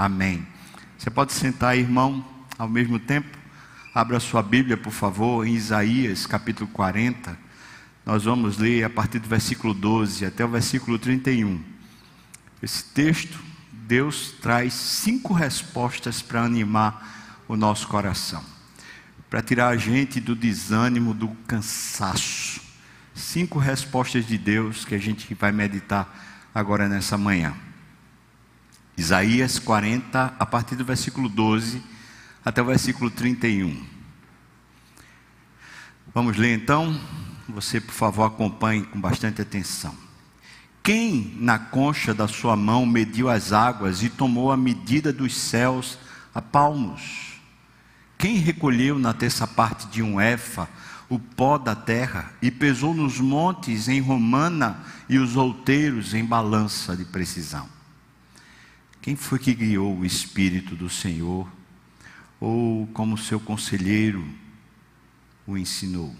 [0.00, 0.46] Amém.
[0.96, 2.24] Você pode sentar, irmão,
[2.56, 3.36] ao mesmo tempo?
[3.94, 7.36] Abra sua Bíblia, por favor, em Isaías capítulo 40.
[8.06, 11.62] Nós vamos ler a partir do versículo 12 até o versículo 31.
[12.62, 13.38] Esse texto,
[13.70, 18.42] Deus traz cinco respostas para animar o nosso coração,
[19.28, 22.62] para tirar a gente do desânimo, do cansaço.
[23.14, 27.54] Cinco respostas de Deus que a gente vai meditar agora nessa manhã.
[29.00, 31.82] Isaías 40, a partir do versículo 12
[32.44, 33.82] até o versículo 31.
[36.12, 37.00] Vamos ler então?
[37.48, 39.96] Você, por favor, acompanhe com bastante atenção.
[40.82, 45.98] Quem na concha da sua mão mediu as águas e tomou a medida dos céus
[46.34, 47.40] a palmos?
[48.18, 50.68] Quem recolheu na terça parte de um éfa
[51.08, 54.78] o pó da terra e pesou nos montes em romana
[55.08, 57.79] e os outeiros em balança de precisão?
[59.02, 61.50] Quem foi que guiou o Espírito do Senhor
[62.38, 64.22] ou como seu conselheiro
[65.46, 66.14] o ensinou?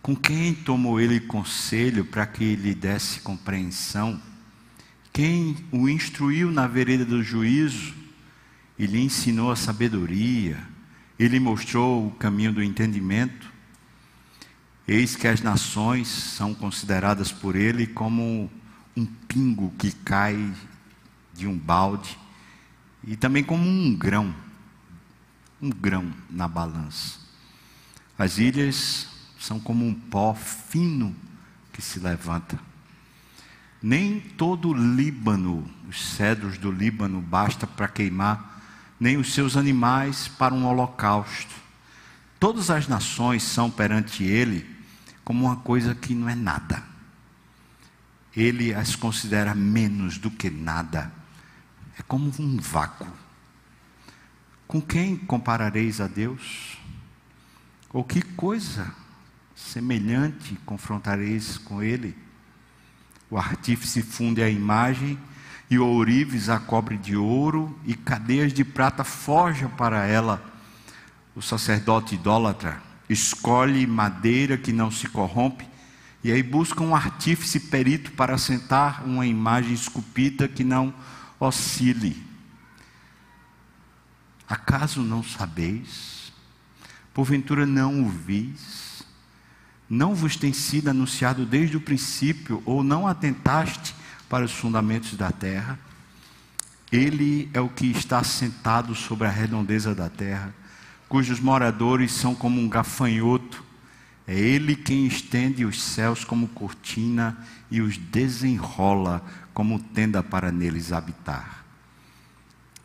[0.00, 4.20] Com quem tomou ele conselho para que lhe desse compreensão?
[5.12, 7.94] Quem o instruiu na vereda do juízo
[8.78, 10.58] e lhe ensinou a sabedoria?
[11.18, 13.52] Ele mostrou o caminho do entendimento?
[14.86, 18.50] Eis que as nações são consideradas por ele como
[18.96, 20.54] um pingo que cai
[21.32, 22.18] de um balde
[23.02, 24.34] e também como um grão,
[25.60, 27.18] um grão na balança.
[28.18, 31.14] As ilhas são como um pó fino
[31.72, 32.58] que se levanta.
[33.82, 38.62] Nem todo o Líbano, os cedros do Líbano, basta para queimar,
[38.98, 41.54] nem os seus animais para um holocausto.
[42.40, 44.64] Todas as nações são perante ele
[45.24, 46.93] como uma coisa que não é nada.
[48.36, 51.12] Ele as considera menos do que nada
[51.98, 53.06] é como um vácuo.
[54.66, 56.76] Com quem comparareis a Deus?
[57.92, 58.92] Ou que coisa
[59.54, 62.16] semelhante confrontareis com Ele?
[63.30, 65.18] O artífice funde a imagem,
[65.70, 70.44] e o ourives a cobre de ouro, e cadeias de prata forjam para ela.
[71.34, 75.66] O sacerdote idólatra escolhe madeira que não se corrompe,
[76.24, 80.92] e aí busca um artífice perito para assentar uma imagem esculpida que não
[81.38, 82.24] oscile.
[84.48, 86.32] Acaso não sabeis?
[87.12, 89.04] Porventura não ouvis?
[89.88, 93.94] Não vos tem sido anunciado desde o princípio, ou não atentaste
[94.28, 95.78] para os fundamentos da terra?
[96.90, 100.54] Ele é o que está sentado sobre a redondeza da terra,
[101.08, 103.63] cujos moradores são como um gafanhoto.
[104.26, 107.36] É Ele quem estende os céus como cortina
[107.70, 111.64] e os desenrola como tenda para neles habitar.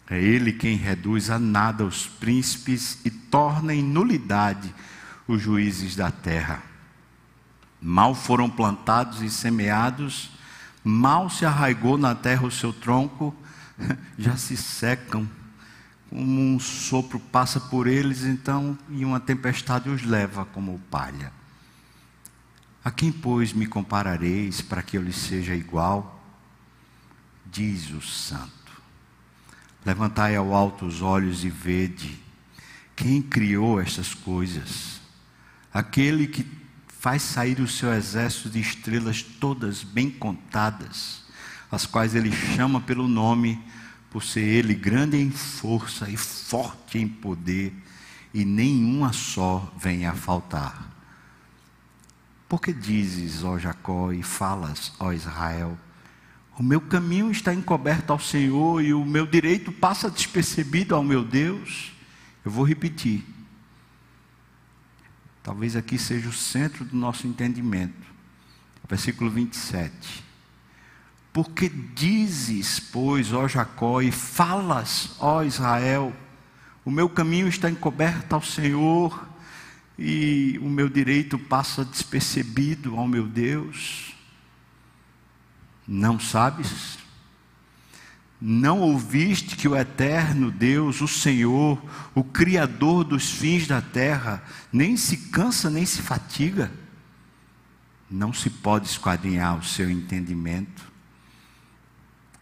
[0.10, 4.74] É Ele quem reduz a nada os príncipes e torna em nulidade
[5.28, 6.62] os juízes da terra.
[7.82, 10.32] Mal foram plantados e semeados,
[10.84, 13.34] mal se arraigou na terra o seu tronco,
[14.18, 15.30] já se secam,
[16.10, 21.32] como um sopro passa por eles, então, e uma tempestade os leva como palha.
[22.84, 26.18] A quem, pois, me comparareis para que eu lhe seja igual?
[27.52, 28.50] diz o santo.
[29.86, 32.20] Levantai ao alto os olhos e vede
[32.96, 35.00] quem criou estas coisas.
[35.74, 36.46] Aquele que
[36.88, 41.24] faz sair o seu exército de estrelas todas bem contadas,
[41.72, 43.64] as quais ele chama pelo nome,
[44.10, 47.74] por ser ele grande em força e forte em poder,
[48.34, 50.90] e nenhuma só vem a faltar.
[52.48, 55.78] Por que dizes, ó Jacó, e falas, ó Israel?
[56.58, 61.24] O meu caminho está encoberto ao Senhor e o meu direito passa despercebido ao meu
[61.24, 61.94] Deus.
[62.44, 63.24] Eu vou repetir.
[65.44, 68.08] Talvez aqui seja o centro do nosso entendimento.
[68.90, 70.29] Versículo 27.
[71.32, 76.14] Porque dizes, pois, ó Jacó, e falas, ó Israel,
[76.84, 79.28] o meu caminho está encoberto ao Senhor
[79.98, 84.16] e o meu direito passa despercebido ao meu Deus.
[85.88, 86.98] Não sabes?
[88.42, 91.82] Não ouviste que o eterno Deus, o Senhor,
[92.16, 94.42] o Criador dos fins da terra,
[94.72, 96.72] nem se cansa nem se fatiga?
[98.10, 100.89] Não se pode esquadrinhar o seu entendimento.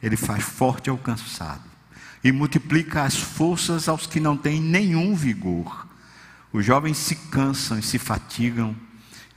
[0.01, 1.63] Ele faz forte ao cansado
[2.23, 5.87] e multiplica as forças aos que não têm nenhum vigor.
[6.51, 8.75] Os jovens se cansam e se fatigam,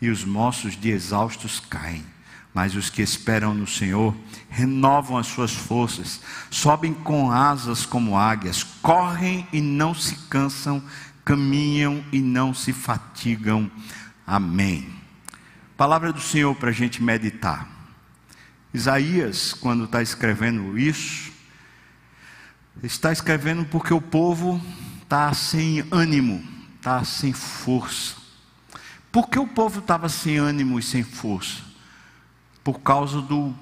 [0.00, 2.04] e os moços de exaustos caem.
[2.52, 4.16] Mas os que esperam no Senhor
[4.48, 6.20] renovam as suas forças,
[6.50, 10.82] sobem com asas como águias, correm e não se cansam,
[11.24, 13.70] caminham e não se fatigam.
[14.26, 14.92] Amém.
[15.76, 17.79] Palavra do Senhor para a gente meditar.
[18.72, 21.32] Isaías, quando está escrevendo isso,
[22.82, 24.60] está escrevendo porque o povo
[25.02, 26.42] está sem ânimo,
[26.76, 28.14] está sem força.
[29.10, 31.62] Por que o povo estava sem ânimo e sem força?
[32.62, 33.52] Por causa do,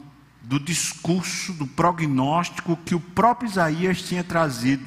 [0.43, 4.85] do discurso, do prognóstico que o próprio Isaías tinha trazido.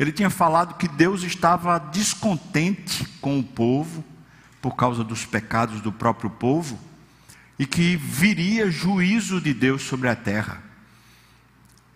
[0.00, 4.04] Ele tinha falado que Deus estava descontente com o povo,
[4.60, 6.76] por causa dos pecados do próprio povo,
[7.62, 10.60] e que viria juízo de Deus sobre a terra.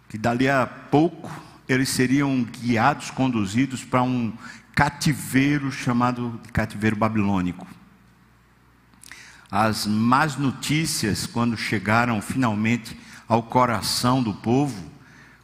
[0.09, 1.29] Que dali a pouco
[1.69, 4.33] eles seriam guiados, conduzidos para um
[4.77, 7.67] cativeiro chamado cativeiro babilônico.
[9.51, 12.97] As más notícias, quando chegaram finalmente
[13.27, 14.89] ao coração do povo,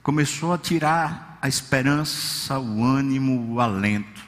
[0.05, 4.23] começou a tirar a esperança, o ânimo, o alento.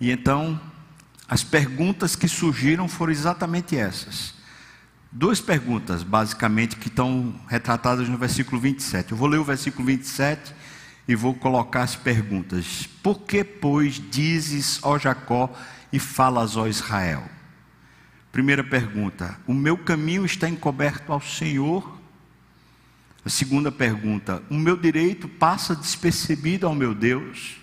[0.00, 0.58] E então,
[1.28, 4.33] as perguntas que surgiram foram exatamente essas.
[5.16, 9.12] Duas perguntas, basicamente, que estão retratadas no versículo 27.
[9.12, 10.52] Eu vou ler o versículo 27
[11.06, 12.88] e vou colocar as perguntas.
[13.00, 15.56] Por que, pois, dizes, ó Jacó,
[15.92, 17.30] e falas, ó Israel?
[18.32, 21.96] Primeira pergunta: O meu caminho está encoberto ao Senhor?
[23.24, 27.58] A segunda pergunta: O meu direito passa despercebido ao meu Deus?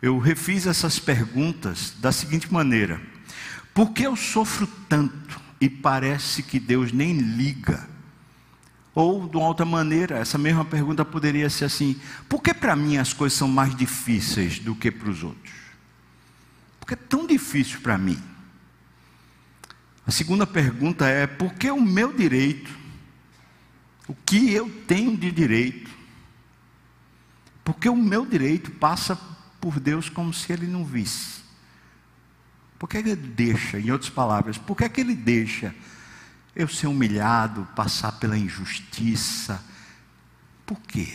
[0.00, 3.00] Eu refiz essas perguntas da seguinte maneira:
[3.74, 7.88] Por que eu sofro tanto e parece que Deus nem liga?
[8.94, 12.96] Ou, de uma outra maneira, essa mesma pergunta poderia ser assim: por que para mim
[12.96, 15.54] as coisas são mais difíceis do que para os outros?
[16.80, 18.20] Por que é tão difícil para mim?
[20.06, 22.70] A segunda pergunta é: por que o meu direito,
[24.06, 25.90] o que eu tenho de direito,
[27.62, 29.16] porque o meu direito passa
[29.60, 31.42] por Deus como se ele não visse?
[32.78, 35.74] Por que ele deixa, em outras palavras, por que, é que ele deixa
[36.58, 39.62] eu ser humilhado, passar pela injustiça.
[40.66, 41.08] Por quê?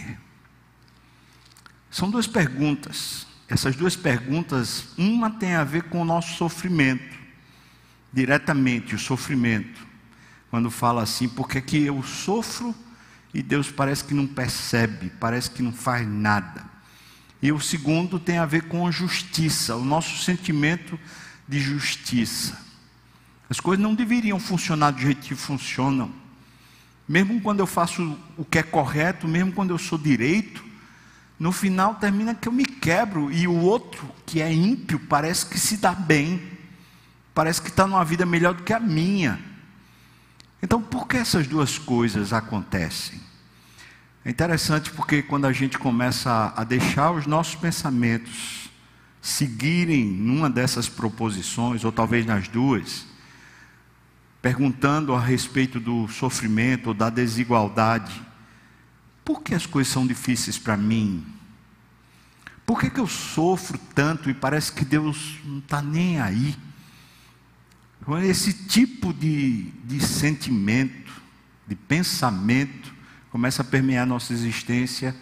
[1.92, 3.27] São duas perguntas.
[3.50, 7.19] Essas duas perguntas, uma tem a ver com o nosso sofrimento,
[8.12, 9.86] diretamente o sofrimento.
[10.50, 12.74] Quando fala assim, porque que eu sofro
[13.33, 16.63] e Deus parece que não percebe, parece que não faz nada.
[17.42, 20.98] E o segundo tem a ver com a justiça, o nosso sentimento
[21.48, 22.57] de justiça.
[23.50, 26.12] As coisas não deveriam funcionar do jeito que funcionam.
[27.07, 30.63] Mesmo quando eu faço o que é correto, mesmo quando eu sou direito,
[31.40, 35.60] no final termina que eu me quebro e o outro, que é ímpio, parece que
[35.60, 36.42] se dá bem,
[37.34, 39.39] parece que está numa vida melhor do que a minha.
[40.62, 43.19] Então, por que essas duas coisas acontecem?
[44.24, 48.62] É interessante porque quando a gente começa a deixar os nossos pensamentos
[49.24, 53.06] seguirem numa dessas proposições, ou talvez nas duas,
[54.42, 58.22] perguntando a respeito do sofrimento ou da desigualdade.
[59.24, 61.25] Por que as coisas são difíceis para mim?
[62.66, 66.58] Por que, que eu sofro tanto e parece que Deus não está nem aí?
[68.25, 71.14] Esse tipo de, de sentimento,
[71.66, 72.94] de pensamento,
[73.31, 75.16] começa a permear nossa existência,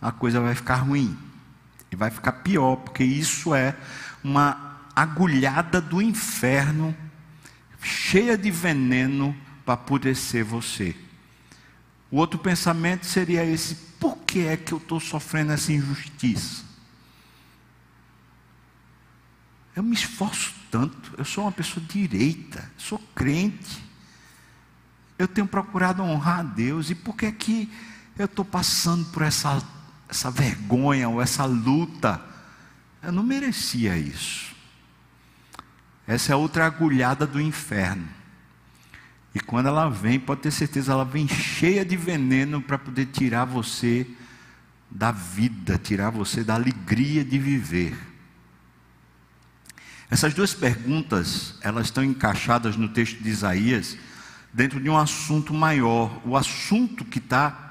[0.00, 1.16] a coisa vai ficar ruim.
[1.90, 3.76] E vai ficar pior, porque isso é
[4.22, 6.96] uma agulhada do inferno
[7.82, 10.94] cheia de veneno para apodrecer você.
[12.10, 16.64] O outro pensamento seria esse: por que é que eu estou sofrendo essa injustiça?
[19.74, 23.82] Eu me esforço tanto, eu sou uma pessoa direita, sou crente,
[25.18, 27.72] eu tenho procurado honrar a Deus, e por que é que
[28.18, 29.62] eu estou passando por essa,
[30.10, 32.20] essa vergonha ou essa luta?
[33.02, 34.54] Eu não merecia isso.
[36.06, 38.08] Essa é outra agulhada do inferno.
[39.34, 43.44] E quando ela vem, pode ter certeza, ela vem cheia de veneno para poder tirar
[43.44, 44.06] você
[44.90, 47.96] da vida, tirar você da alegria de viver.
[50.10, 53.96] Essas duas perguntas, elas estão encaixadas no texto de Isaías,
[54.52, 56.20] dentro de um assunto maior.
[56.26, 57.69] O assunto que está,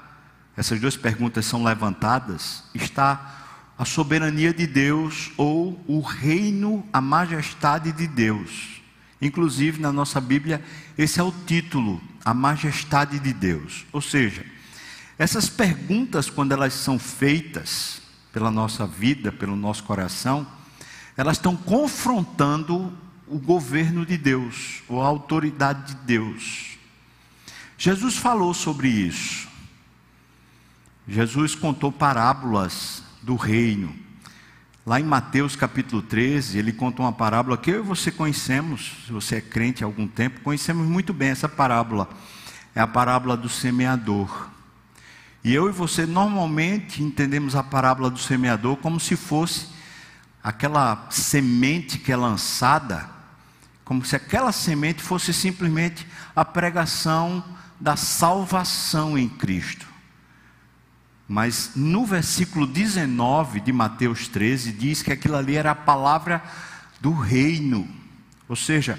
[0.56, 3.40] essas duas perguntas são levantadas, está
[3.78, 8.82] a soberania de Deus ou o reino, a majestade de Deus.
[9.22, 10.62] Inclusive, na nossa Bíblia,
[10.96, 13.86] esse é o título, a majestade de Deus.
[13.92, 14.44] Ou seja,
[15.18, 18.00] essas perguntas, quando elas são feitas
[18.32, 20.46] pela nossa vida, pelo nosso coração,
[21.16, 22.92] elas estão confrontando
[23.26, 26.78] o governo de Deus, ou a autoridade de Deus.
[27.76, 29.49] Jesus falou sobre isso.
[31.08, 33.94] Jesus contou parábolas do reino.
[34.86, 39.12] Lá em Mateus capítulo 13, ele conta uma parábola que eu e você conhecemos, se
[39.12, 42.08] você é crente há algum tempo, conhecemos muito bem essa parábola.
[42.74, 44.48] É a parábola do semeador.
[45.42, 49.68] E eu e você normalmente entendemos a parábola do semeador como se fosse
[50.42, 53.08] aquela semente que é lançada,
[53.84, 57.44] como se aquela semente fosse simplesmente a pregação
[57.78, 59.89] da salvação em Cristo.
[61.30, 66.42] Mas no versículo 19 de Mateus 13 diz que aquilo ali era a palavra
[67.00, 67.88] do reino.
[68.48, 68.98] Ou seja,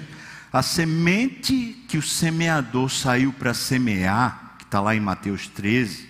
[0.50, 6.08] a semente que o semeador saiu para semear, que está lá em Mateus 13,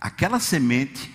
[0.00, 1.14] aquela semente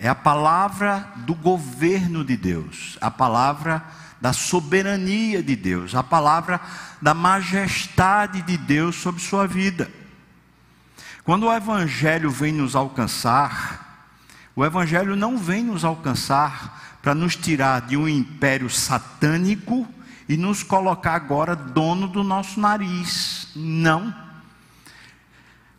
[0.00, 3.84] é a palavra do governo de Deus, a palavra
[4.20, 6.60] da soberania de Deus, a palavra
[7.00, 10.01] da majestade de Deus sobre sua vida.
[11.24, 14.08] Quando o Evangelho vem nos alcançar,
[14.54, 19.86] o Evangelho não vem nos alcançar para nos tirar de um império satânico
[20.28, 23.48] e nos colocar agora dono do nosso nariz.
[23.54, 24.14] Não.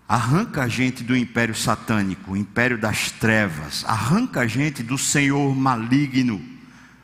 [0.07, 5.55] Arranca a gente do império satânico, o império das trevas, arranca a gente do senhor
[5.55, 6.53] maligno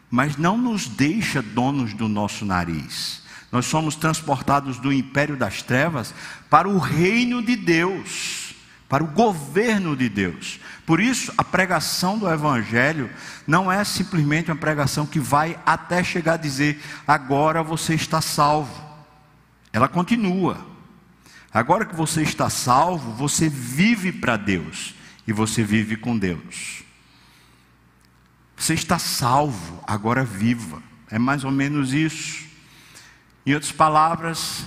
[0.10, 3.19] mas não nos deixa donos do nosso nariz.
[3.52, 6.14] Nós somos transportados do império das trevas
[6.50, 8.54] para o reino de Deus,
[8.88, 10.60] para o governo de Deus.
[10.86, 13.10] Por isso, a pregação do Evangelho
[13.48, 18.84] não é simplesmente uma pregação que vai até chegar a dizer, agora você está salvo.
[19.72, 20.66] Ela continua.
[21.52, 24.94] Agora que você está salvo, você vive para Deus
[25.28, 26.84] e você vive com Deus.
[28.56, 30.82] Você está salvo, agora viva.
[31.10, 32.49] É mais ou menos isso.
[33.50, 34.64] Em outras palavras,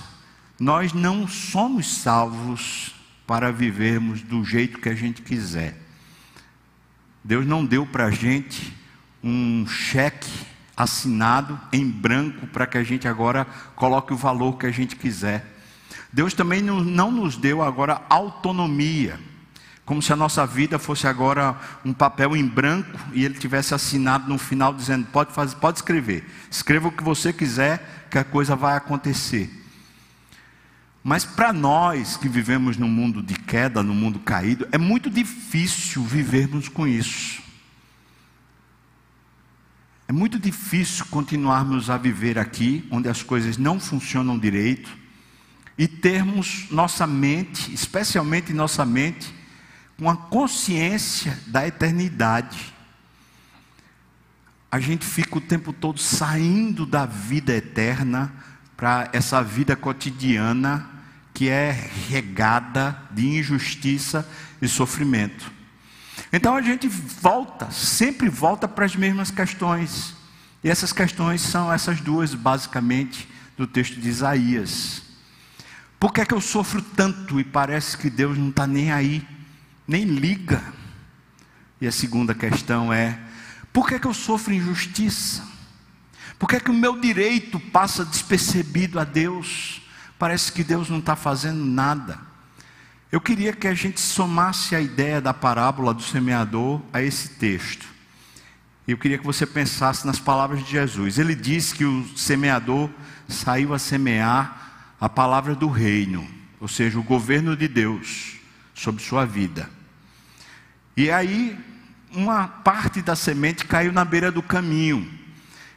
[0.59, 2.93] nós não somos salvos
[3.25, 5.77] para vivermos do jeito que a gente quiser.
[7.23, 8.75] Deus não deu para a gente
[9.23, 10.29] um cheque
[10.75, 15.45] assinado em branco para que a gente agora coloque o valor que a gente quiser.
[16.11, 19.17] Deus também não nos deu agora autonomia
[19.85, 24.29] como se a nossa vida fosse agora um papel em branco e ele tivesse assinado
[24.29, 28.55] no final dizendo: pode fazer, pode escrever, escreva o que você quiser, que a coisa
[28.55, 29.61] vai acontecer.
[31.03, 36.01] Mas para nós que vivemos no mundo de queda, no mundo caído, é muito difícil
[36.03, 37.43] vivermos com isso.
[40.07, 44.89] É muito difícil continuarmos a viver aqui, onde as coisas não funcionam direito,
[45.77, 49.33] e termos nossa mente, especialmente nossa mente,
[50.03, 52.73] uma consciência da eternidade.
[54.69, 58.33] A gente fica o tempo todo saindo da vida eterna
[58.75, 60.89] para essa vida cotidiana
[61.33, 61.71] que é
[62.09, 64.29] regada de injustiça
[64.61, 65.49] e sofrimento.
[66.33, 70.15] Então a gente volta, sempre volta para as mesmas questões.
[70.61, 75.01] E essas questões são essas duas, basicamente, do texto de Isaías.
[75.97, 79.25] Por que é que eu sofro tanto e parece que Deus não está nem aí?
[79.87, 80.61] Nem liga.
[81.79, 83.19] E a segunda questão é:
[83.71, 85.43] por que, é que eu sofro injustiça?
[86.39, 89.81] Por que, é que o meu direito passa despercebido a Deus?
[90.17, 92.19] Parece que Deus não está fazendo nada.
[93.11, 97.85] Eu queria que a gente somasse a ideia da parábola do semeador a esse texto.
[98.87, 101.17] Eu queria que você pensasse nas palavras de Jesus.
[101.17, 102.89] Ele diz que o semeador
[103.27, 106.27] saiu a semear a palavra do reino,
[106.59, 108.37] ou seja, o governo de Deus
[108.73, 109.69] sobre sua vida.
[110.95, 111.57] E aí,
[112.11, 115.09] uma parte da semente caiu na beira do caminho,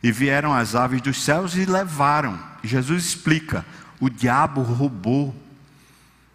[0.02, 2.38] e vieram as aves dos céus e levaram.
[2.62, 3.64] Jesus explica:
[3.98, 5.34] o diabo roubou.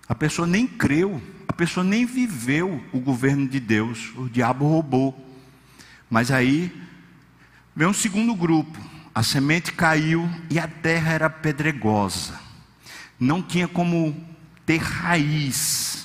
[0.09, 5.27] A pessoa nem creu, a pessoa nem viveu o governo de Deus, o diabo roubou.
[6.09, 6.69] Mas aí
[7.75, 8.77] vem um segundo grupo.
[9.13, 12.39] A semente caiu e a terra era pedregosa.
[13.19, 14.25] Não tinha como
[14.65, 16.00] ter raiz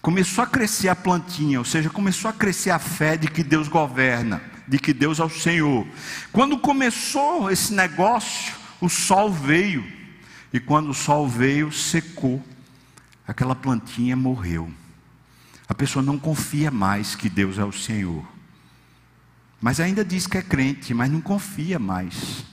[0.00, 3.68] começou a crescer a plantinha, ou seja, começou a crescer a fé de que Deus
[3.68, 5.86] governa, de que Deus é o Senhor.
[6.32, 9.84] Quando começou esse negócio, o sol veio,
[10.52, 12.42] e quando o sol veio, secou,
[13.26, 14.72] aquela plantinha morreu.
[15.68, 18.24] A pessoa não confia mais que Deus é o Senhor.
[19.60, 22.44] Mas ainda diz que é crente, mas não confia mais.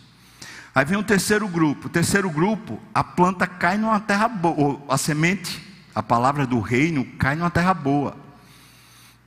[0.73, 1.87] Aí vem o terceiro grupo.
[1.87, 5.64] O terceiro grupo, a planta cai numa terra boa, a semente
[5.95, 8.17] a palavra do reino cai numa terra boa.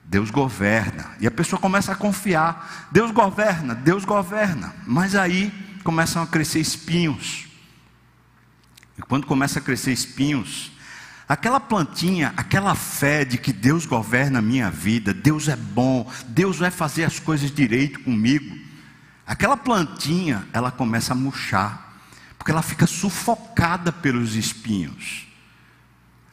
[0.04, 1.10] Deus governa.
[1.18, 2.88] E a pessoa começa a confiar.
[2.92, 4.74] Deus governa, Deus governa.
[4.86, 7.46] Mas aí começam a crescer espinhos.
[8.96, 10.72] E quando começa a crescer espinhos,
[11.28, 16.56] Aquela plantinha, aquela fé de que Deus governa a minha vida, Deus é bom, Deus
[16.56, 18.56] vai fazer as coisas direito comigo.
[19.26, 22.00] Aquela plantinha, ela começa a murchar,
[22.38, 25.27] porque ela fica sufocada pelos espinhos.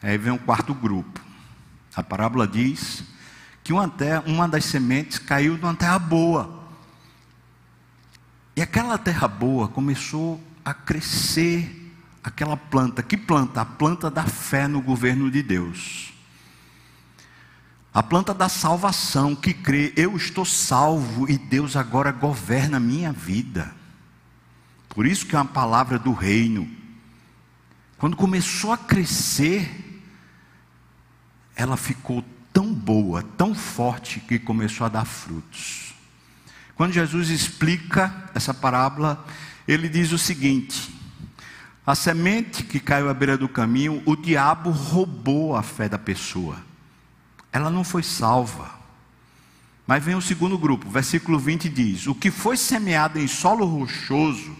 [0.06, 1.20] Aí vem um quarto grupo.
[1.94, 3.02] A parábola diz
[3.64, 6.64] que uma, terra, uma das sementes caiu numa terra boa.
[8.54, 13.02] E aquela terra boa começou a crescer aquela planta.
[13.02, 13.62] Que planta?
[13.62, 16.12] A planta da fé no governo de Deus.
[17.92, 23.10] A planta da salvação que crê, eu estou salvo e Deus agora governa a minha
[23.10, 23.74] vida.
[24.90, 26.70] Por isso que é uma palavra do reino.
[27.98, 29.85] Quando começou a crescer,
[31.56, 32.22] ela ficou
[32.52, 35.94] tão boa, tão forte que começou a dar frutos.
[36.76, 39.24] Quando Jesus explica essa parábola,
[39.66, 40.94] ele diz o seguinte:
[41.86, 46.58] a semente que caiu à beira do caminho, o diabo roubou a fé da pessoa.
[47.50, 48.76] Ela não foi salva.
[49.86, 54.54] Mas vem o segundo grupo, versículo 20 diz: O que foi semeado em solo rochoso,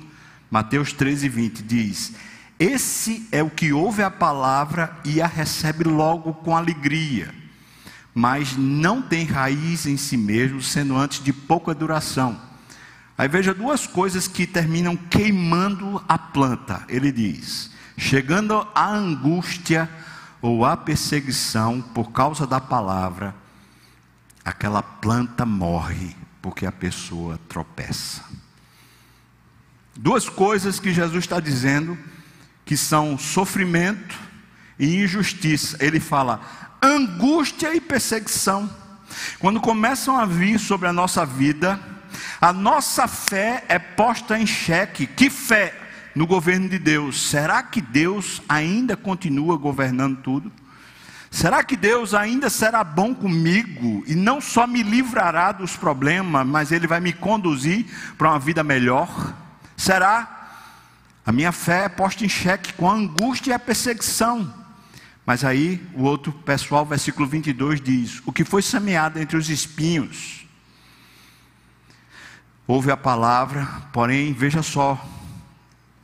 [0.50, 2.12] Mateus 13, 20 diz:
[2.58, 7.34] Esse é o que ouve a palavra e a recebe logo com alegria,
[8.14, 12.40] mas não tem raiz em si mesmo, sendo antes de pouca duração.
[13.18, 16.82] Aí veja duas coisas que terminam queimando a planta.
[16.88, 19.88] Ele diz: chegando a angústia
[20.40, 23.34] ou a perseguição por causa da palavra,
[24.44, 28.22] aquela planta morre porque a pessoa tropeça.
[29.94, 31.98] Duas coisas que Jesus está dizendo
[32.66, 34.18] que são sofrimento
[34.78, 35.78] e injustiça.
[35.80, 36.40] Ele fala
[36.82, 38.68] angústia e perseguição.
[39.38, 41.80] Quando começam a vir sobre a nossa vida,
[42.40, 45.06] a nossa fé é posta em xeque.
[45.06, 45.72] Que fé
[46.14, 47.30] no governo de Deus?
[47.30, 50.52] Será que Deus ainda continua governando tudo?
[51.30, 56.72] Será que Deus ainda será bom comigo e não só me livrará dos problemas, mas
[56.72, 57.86] Ele vai me conduzir
[58.18, 59.34] para uma vida melhor?
[59.76, 60.35] Será?
[61.26, 64.54] A minha fé é posta em xeque com a angústia e a perseguição.
[65.26, 70.46] Mas aí o outro pessoal, versículo 22 diz: O que foi semeado entre os espinhos,
[72.64, 75.04] ouve a palavra, porém, veja só,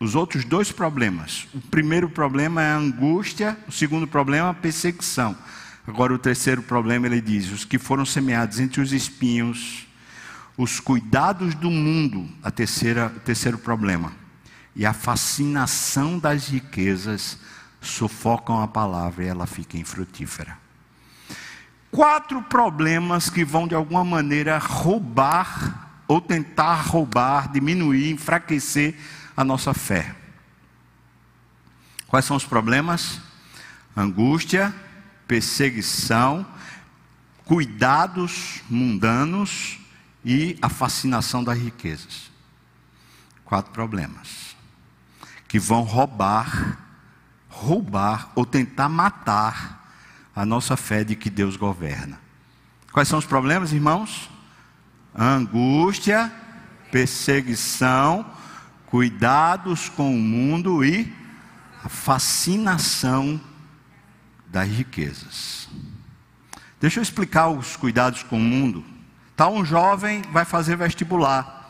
[0.00, 1.46] os outros dois problemas.
[1.54, 5.38] O primeiro problema é a angústia, o segundo problema é a perseguição.
[5.86, 9.86] Agora, o terceiro problema, ele diz: os que foram semeados entre os espinhos,
[10.58, 14.20] os cuidados do mundo, a terceira, o terceiro problema,
[14.74, 17.38] e a fascinação das riquezas
[17.80, 20.56] sufocam a palavra e ela fica infrutífera.
[21.90, 28.94] Quatro problemas que vão de alguma maneira roubar ou tentar roubar, diminuir, enfraquecer
[29.36, 30.14] a nossa fé.
[32.06, 33.20] Quais são os problemas?
[33.94, 34.74] Angústia,
[35.26, 36.46] perseguição,
[37.44, 39.78] cuidados mundanos
[40.24, 42.30] e a fascinação das riquezas.
[43.44, 44.41] Quatro problemas
[45.52, 46.78] que vão roubar,
[47.46, 49.86] roubar ou tentar matar
[50.34, 52.18] a nossa fé de que Deus governa.
[52.90, 54.30] Quais são os problemas, irmãos?
[55.14, 56.32] angústia,
[56.90, 58.24] perseguição,
[58.86, 61.14] cuidados com o mundo e
[61.84, 63.38] a fascinação
[64.46, 65.68] das riquezas.
[66.80, 68.82] Deixa eu explicar os cuidados com o mundo.
[69.36, 71.61] Tá um jovem vai fazer vestibular.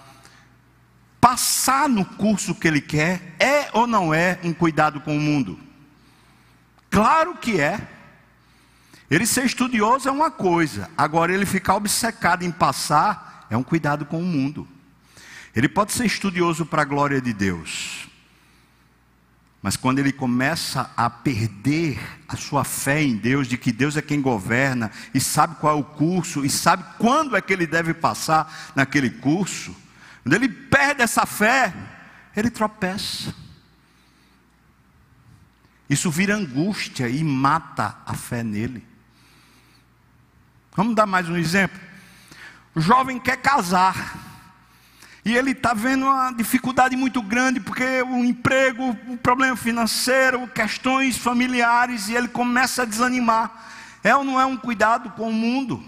[1.22, 5.56] Passar no curso que ele quer é ou não é um cuidado com o mundo?
[6.90, 7.80] Claro que é.
[9.08, 14.04] Ele ser estudioso é uma coisa, agora ele ficar obcecado em passar é um cuidado
[14.04, 14.66] com o mundo.
[15.54, 18.08] Ele pode ser estudioso para a glória de Deus,
[19.62, 24.02] mas quando ele começa a perder a sua fé em Deus, de que Deus é
[24.02, 27.94] quem governa, e sabe qual é o curso, e sabe quando é que ele deve
[27.94, 29.76] passar naquele curso,
[30.22, 31.72] quando ele perde essa fé,
[32.36, 33.34] ele tropeça.
[35.90, 38.86] Isso vira angústia e mata a fé nele.
[40.74, 41.78] Vamos dar mais um exemplo?
[42.74, 44.16] O jovem quer casar.
[45.24, 51.16] E ele está vendo uma dificuldade muito grande, porque o emprego, o problema financeiro, questões
[51.16, 53.70] familiares, e ele começa a desanimar.
[54.02, 55.84] É ou não é um cuidado com o mundo?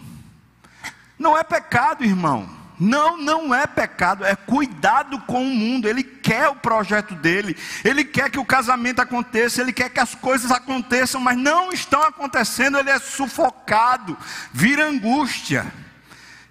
[1.19, 2.64] Não é pecado, irmão.
[2.85, 5.89] Não, não é pecado, é cuidado com o mundo.
[5.89, 10.15] Ele quer o projeto dele, ele quer que o casamento aconteça, ele quer que as
[10.15, 14.19] coisas aconteçam, mas não estão acontecendo, ele é sufocado,
[14.53, 15.73] vira angústia.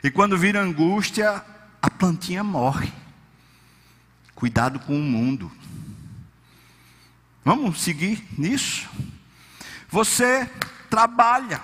[0.03, 1.39] E quando vira angústia,
[1.79, 2.91] a plantinha morre.
[4.33, 5.51] Cuidado com o mundo.
[7.45, 8.89] Vamos seguir nisso?
[9.87, 10.49] Você
[10.89, 11.61] trabalha,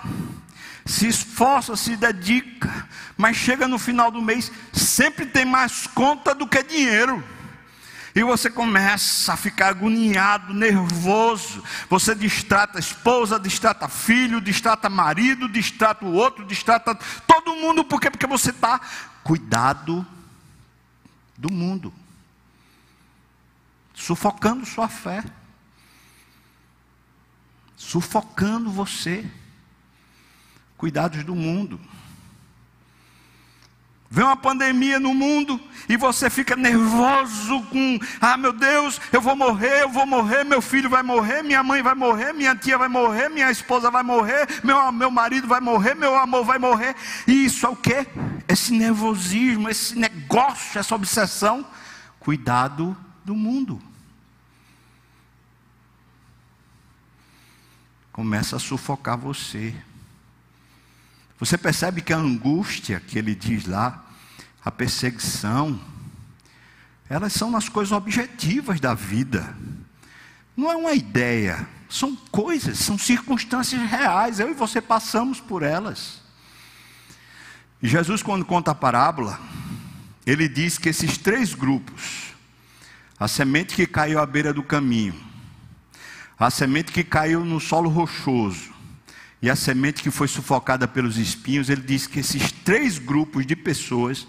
[0.90, 6.48] se esforça, se dedica, mas chega no final do mês, sempre tem mais conta do
[6.48, 7.22] que dinheiro.
[8.12, 11.62] E você começa a ficar agoniado, nervoso.
[11.88, 16.92] Você distrata a esposa, distrata filho, distrata marido, distrata o outro, distrata
[17.24, 17.84] todo mundo.
[17.84, 18.10] Por quê?
[18.10, 18.80] Porque você está
[19.22, 20.04] cuidado
[21.38, 21.94] do mundo,
[23.94, 25.22] sufocando sua fé,
[27.76, 29.24] sufocando você.
[30.80, 31.78] Cuidados do mundo.
[34.08, 39.36] Vem uma pandemia no mundo e você fica nervoso com, ah meu Deus, eu vou
[39.36, 42.88] morrer, eu vou morrer, meu filho vai morrer, minha mãe vai morrer, minha tia vai
[42.88, 46.96] morrer, minha esposa vai morrer, meu, meu marido vai morrer, meu amor vai morrer.
[47.26, 48.06] E isso é o que?
[48.48, 51.66] Esse nervosismo, esse negócio, essa obsessão.
[52.18, 53.82] Cuidado do mundo.
[58.10, 59.74] Começa a sufocar você.
[61.40, 64.04] Você percebe que a angústia que ele diz lá,
[64.62, 65.80] a perseguição,
[67.08, 69.56] elas são nas coisas objetivas da vida.
[70.54, 74.38] Não é uma ideia, são coisas, são circunstâncias reais.
[74.38, 76.20] Eu e você passamos por elas.
[77.82, 79.40] E Jesus, quando conta a parábola,
[80.26, 82.34] ele diz que esses três grupos,
[83.18, 85.18] a semente que caiu à beira do caminho,
[86.38, 88.69] a semente que caiu no solo rochoso
[89.42, 93.56] e a semente que foi sufocada pelos espinhos, ele diz que esses três grupos de
[93.56, 94.26] pessoas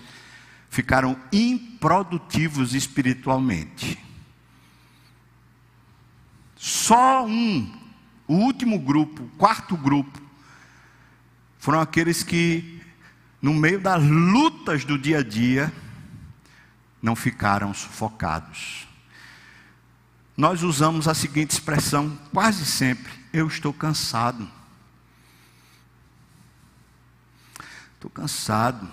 [0.69, 4.00] ficaram improdutivos espiritualmente.
[6.56, 7.78] Só um,
[8.28, 10.21] o último grupo, o quarto grupo,
[11.60, 12.82] foram aqueles que,
[13.41, 15.74] no meio das lutas do dia a dia,
[17.02, 18.88] não ficaram sufocados.
[20.38, 24.61] Nós usamos a seguinte expressão quase sempre: eu estou cansado.
[28.02, 28.92] Estou cansado.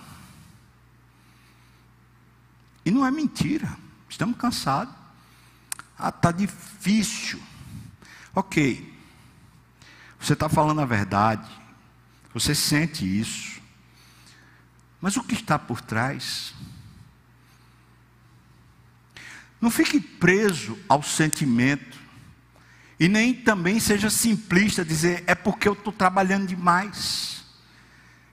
[2.84, 3.74] E não é mentira.
[4.06, 4.94] Estamos cansados.
[5.98, 7.42] Ah, está difícil.
[8.34, 8.94] Ok.
[10.20, 11.48] Você está falando a verdade.
[12.34, 13.62] Você sente isso.
[15.00, 16.52] Mas o que está por trás?
[19.58, 21.96] Não fique preso ao sentimento.
[23.00, 27.37] E nem também seja simplista dizer, é porque eu estou trabalhando demais.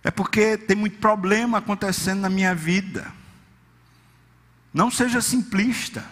[0.06, 3.12] É porque tem muito problema acontecendo na minha vida.
[4.72, 6.06] Não seja simplista.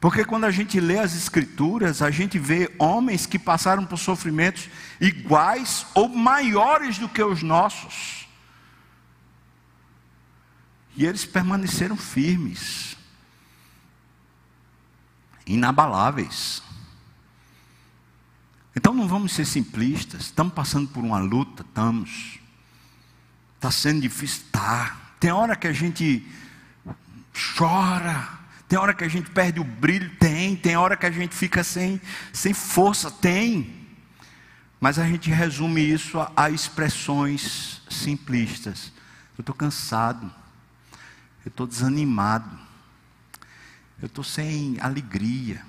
[0.00, 4.68] Porque quando a gente lê as Escrituras, a gente vê homens que passaram por sofrimentos
[5.00, 8.26] iguais ou maiores do que os nossos.
[10.96, 12.96] E eles permaneceram firmes,
[15.46, 16.60] inabaláveis.
[18.74, 22.44] Então não vamos ser simplistas, estamos passando por uma luta, estamos.
[23.56, 24.44] Está sendo difícil?
[24.52, 24.96] Tá.
[25.18, 26.26] Tem hora que a gente
[27.56, 28.28] chora.
[28.68, 30.10] Tem hora que a gente perde o brilho?
[30.16, 30.54] Tem.
[30.56, 32.00] Tem hora que a gente fica sem,
[32.32, 33.10] sem força?
[33.10, 33.86] Tem.
[34.80, 38.92] Mas a gente resume isso a, a expressões simplistas.
[39.36, 40.32] Eu estou cansado.
[41.44, 42.58] Eu estou desanimado.
[44.00, 45.62] Eu estou sem alegria.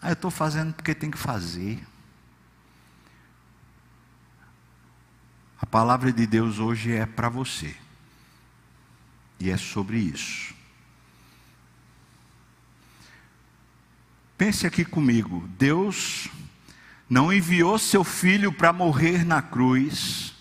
[0.00, 1.82] Ah, eu estou fazendo porque tem que fazer.
[5.66, 7.74] A palavra de Deus hoje é para você.
[9.40, 10.54] E é sobre isso.
[14.38, 15.44] Pense aqui comigo.
[15.58, 16.28] Deus
[17.10, 20.34] não enviou seu filho para morrer na cruz,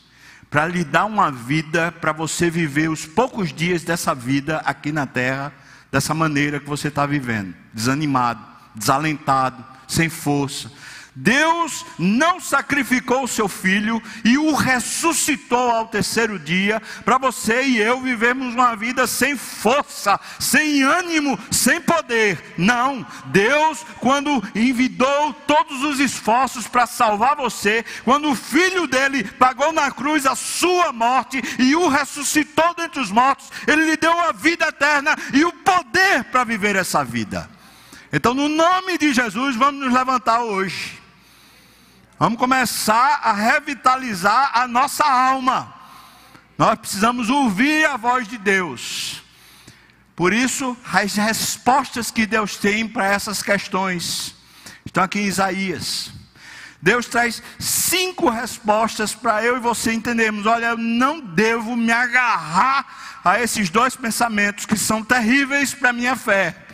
[0.48, 5.08] para lhe dar uma vida, para você viver os poucos dias dessa vida aqui na
[5.08, 5.52] terra,
[5.92, 10.72] dessa maneira que você está vivendo, desanimado, desalentado, sem força,
[11.16, 17.78] Deus não sacrificou o seu filho e o ressuscitou ao terceiro dia para você e
[17.78, 22.56] eu vivermos uma vida sem força, sem ânimo, sem poder.
[22.58, 29.72] Não, Deus, quando envidou todos os esforços para salvar você, quando o filho dele pagou
[29.72, 34.34] na cruz a sua morte e o ressuscitou dentre os mortos, ele lhe deu a
[34.34, 37.50] vida eterna e o poder para viver essa vida.
[38.12, 41.05] Então, no nome de Jesus, vamos nos levantar hoje
[42.18, 45.74] Vamos começar a revitalizar a nossa alma.
[46.58, 49.22] Nós precisamos ouvir a voz de Deus.
[50.16, 54.34] Por isso, as respostas que Deus tem para essas questões
[54.86, 56.10] estão aqui em Isaías.
[56.82, 60.46] Deus traz cinco respostas para eu e você entendermos.
[60.46, 65.94] Olha, eu não devo me agarrar a esses dois pensamentos que são terríveis para a
[65.94, 66.65] minha fé.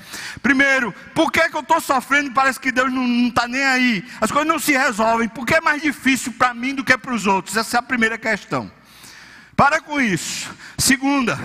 [0.41, 4.05] Primeiro, por que, que eu estou sofrendo e parece que Deus não está nem aí?
[4.19, 5.27] As coisas não se resolvem.
[5.27, 7.57] Por que é mais difícil para mim do que para os outros?
[7.57, 8.71] Essa é a primeira questão.
[9.55, 10.49] Para com isso.
[10.77, 11.37] Segunda,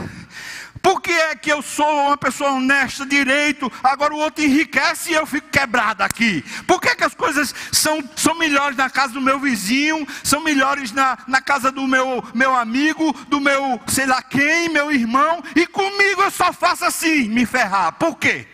[0.87, 5.14] por que é que eu sou uma pessoa honesta, direito, agora o outro enriquece e
[5.14, 6.44] eu fico quebrado aqui?
[6.64, 10.40] Por que, é que as coisas são, são melhores na casa do meu vizinho, são
[10.40, 15.42] melhores na, na casa do meu, meu amigo, do meu sei lá quem, meu irmão,
[15.57, 17.90] e comigo eu só faço assim, me ferrar?
[17.94, 18.46] Por quê?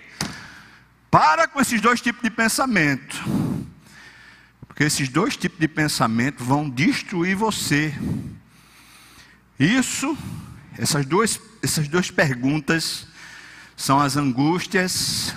[1.13, 3.23] Para com esses dois tipos de pensamento.
[4.67, 7.95] Porque esses dois tipos de pensamento vão destruir você.
[9.61, 10.17] Isso,
[10.79, 13.07] essas duas essas duas perguntas
[13.77, 15.35] são as angústias,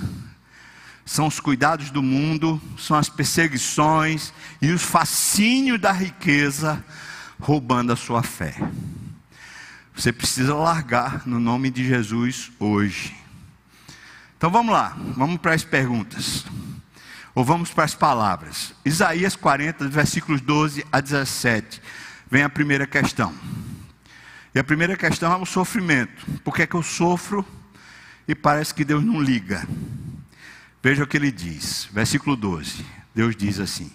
[1.05, 6.81] são os cuidados do mundo, são as perseguições e os fascínios da riqueza
[7.38, 8.55] roubando a sua fé.
[9.93, 13.24] Você precisa largar no nome de Jesus hoje.
[14.45, 16.45] Então vamos lá, vamos para as perguntas.
[17.34, 18.75] Ou vamos para as palavras.
[18.86, 21.81] Isaías 40, versículos 12 a 17.
[22.29, 23.34] Vem a primeira questão.
[24.53, 26.23] E a primeira questão é o sofrimento.
[26.43, 27.43] Por que, é que eu sofro
[28.27, 29.67] e parece que Deus não liga?
[30.84, 32.86] Veja o que ele diz, versículo 12.
[33.15, 33.91] Deus diz assim: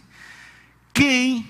[0.93, 1.49] Quem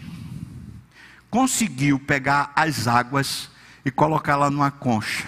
[1.30, 3.48] conseguiu pegar as águas
[3.82, 5.26] e colocá-la numa concha?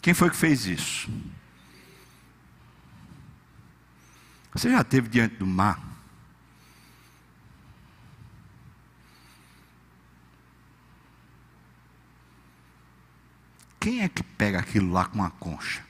[0.00, 1.10] Quem foi que fez isso?
[4.54, 5.80] Você já esteve diante do mar?
[13.80, 15.82] Quem é que pega aquilo lá com uma concha?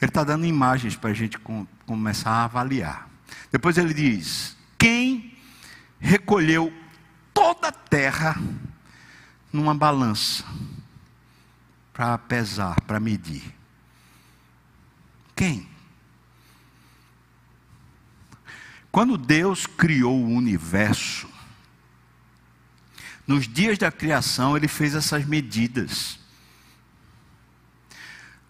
[0.00, 3.08] Ele está dando imagens para a gente com, começar a avaliar.
[3.52, 5.38] Depois ele diz: Quem
[5.98, 6.72] recolheu
[7.32, 8.36] toda a terra
[9.52, 10.44] numa balança
[11.92, 13.54] para pesar, para medir?
[15.36, 15.69] Quem?
[18.90, 21.28] Quando Deus criou o universo,
[23.26, 26.18] nos dias da criação, ele fez essas medidas.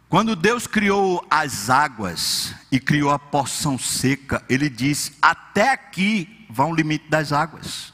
[0.08, 6.70] Quando Deus criou as águas e criou a porção seca, ele disse: Até aqui vão
[6.70, 7.92] o limite das águas.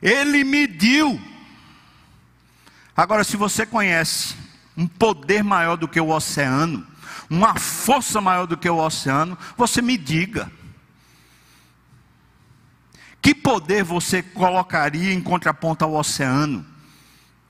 [0.00, 1.20] Ele mediu.
[2.96, 4.36] Agora, se você conhece
[4.76, 6.86] um poder maior do que o oceano,
[7.32, 10.52] uma força maior do que o oceano, você me diga.
[13.22, 16.66] Que poder você colocaria em contraponto ao oceano,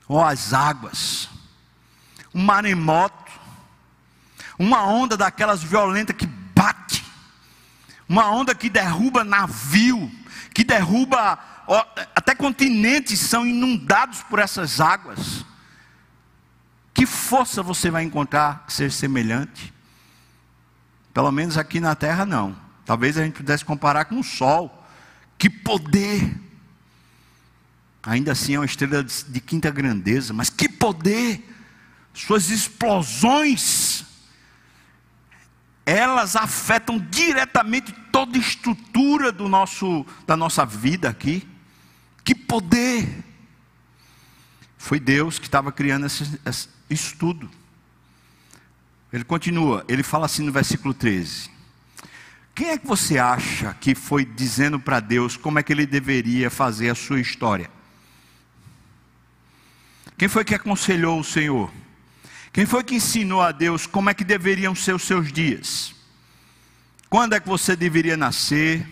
[0.07, 1.27] ou às águas?
[2.33, 3.31] Um maremoto,
[4.57, 7.03] uma onda daquelas violentas que bate,
[8.07, 10.09] uma onda que derruba navio,
[10.53, 11.39] que derruba
[12.15, 15.45] até continentes são inundados por essas águas.
[16.93, 19.72] Que força você vai encontrar que seja semelhante?
[21.13, 22.55] Pelo menos aqui na Terra não.
[22.85, 24.85] Talvez a gente pudesse comparar com o Sol.
[25.37, 26.39] Que poder!
[28.01, 31.49] Ainda assim é uma estrela de quinta grandeza, mas que poder!
[32.13, 34.05] Suas explosões,
[35.85, 41.47] elas afetam diretamente toda a estrutura do nosso, da nossa vida aqui.
[42.23, 43.23] Que poder!
[44.77, 47.49] Foi Deus que estava criando esse, esse, isso tudo.
[49.13, 51.51] Ele continua, ele fala assim no versículo 13:
[52.55, 56.49] quem é que você acha que foi dizendo para Deus como é que ele deveria
[56.49, 57.69] fazer a sua história?
[60.17, 61.71] Quem foi que aconselhou o Senhor?
[62.51, 65.95] Quem foi que ensinou a Deus como é que deveriam ser os seus dias?
[67.09, 68.87] Quando é que você deveria nascer?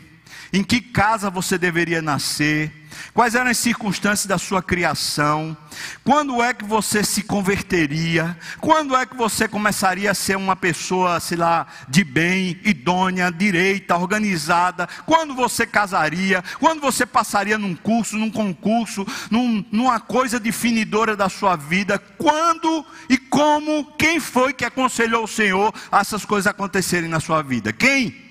[0.54, 2.72] Em que casa você deveria nascer?
[3.14, 5.56] Quais eram as circunstâncias da sua criação?
[6.04, 8.38] Quando é que você se converteria?
[8.60, 13.98] Quando é que você começaria a ser uma pessoa, sei lá, de bem, idônea, direita,
[13.98, 14.88] organizada?
[15.06, 16.44] Quando você casaria?
[16.60, 22.00] Quando você passaria num curso, num concurso, num, numa coisa definidora da sua vida?
[22.18, 23.86] Quando e como?
[23.98, 27.74] Quem foi que aconselhou o Senhor a essas coisas acontecerem na sua vida?
[27.74, 28.31] Quem?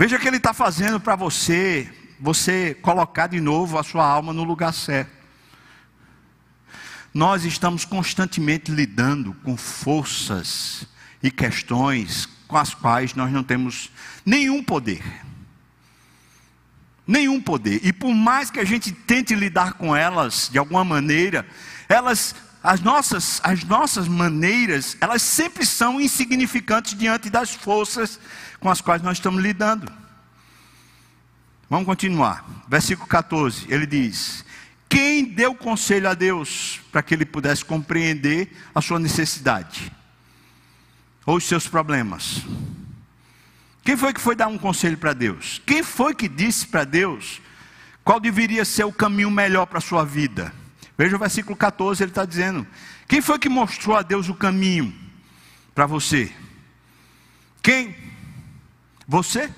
[0.00, 4.32] Veja o que ele está fazendo para você, você colocar de novo a sua alma
[4.32, 5.10] no lugar certo.
[7.12, 10.86] Nós estamos constantemente lidando com forças
[11.20, 13.90] e questões com as quais nós não temos
[14.24, 15.02] nenhum poder.
[17.04, 17.80] Nenhum poder.
[17.84, 21.44] E por mais que a gente tente lidar com elas de alguma maneira,
[21.88, 22.36] elas
[22.68, 28.20] as nossas, as nossas maneiras, elas sempre são insignificantes diante das forças
[28.60, 29.90] com as quais nós estamos lidando.
[31.70, 32.44] Vamos continuar.
[32.68, 34.44] Versículo 14, ele diz:
[34.86, 39.90] Quem deu conselho a Deus para que ele pudesse compreender a sua necessidade
[41.24, 42.42] ou os seus problemas?
[43.82, 45.62] Quem foi que foi dar um conselho para Deus?
[45.64, 47.40] Quem foi que disse para Deus
[48.04, 50.52] qual deveria ser o caminho melhor para a sua vida?
[50.98, 52.66] Veja o versículo 14, ele está dizendo:
[53.06, 54.92] Quem foi que mostrou a Deus o caminho
[55.74, 56.30] para você?
[57.62, 57.96] Quem?
[59.06, 59.50] Você?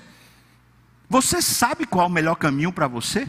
[1.09, 3.27] Você sabe qual é o melhor caminho para você?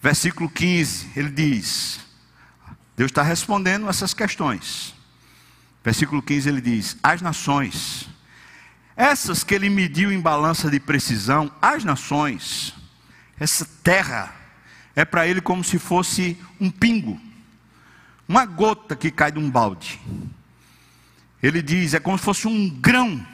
[0.00, 2.00] Versículo 15, ele diz:
[2.96, 4.94] Deus está respondendo essas questões.
[5.84, 8.08] Versículo 15 ele diz: As nações
[8.96, 12.74] essas que ele mediu em balança de precisão, as nações,
[13.38, 14.32] essa terra,
[14.96, 17.20] é para ele como se fosse um pingo,
[18.28, 20.00] uma gota que cai de um balde.
[21.42, 23.24] Ele diz, é como se fosse um grão,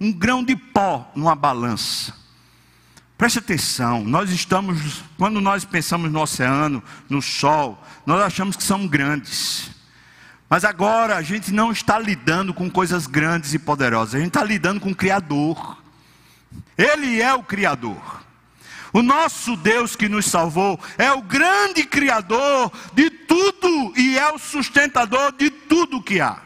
[0.00, 2.14] um grão de pó numa balança.
[3.16, 8.86] Preste atenção, nós estamos, quando nós pensamos no oceano, no sol, nós achamos que são
[8.86, 9.70] grandes.
[10.50, 14.44] Mas agora a gente não está lidando com coisas grandes e poderosas, a gente está
[14.44, 15.78] lidando com o Criador.
[16.76, 18.13] Ele é o Criador.
[18.94, 24.38] O nosso Deus que nos salvou é o grande Criador de tudo e é o
[24.38, 26.38] sustentador de tudo que há.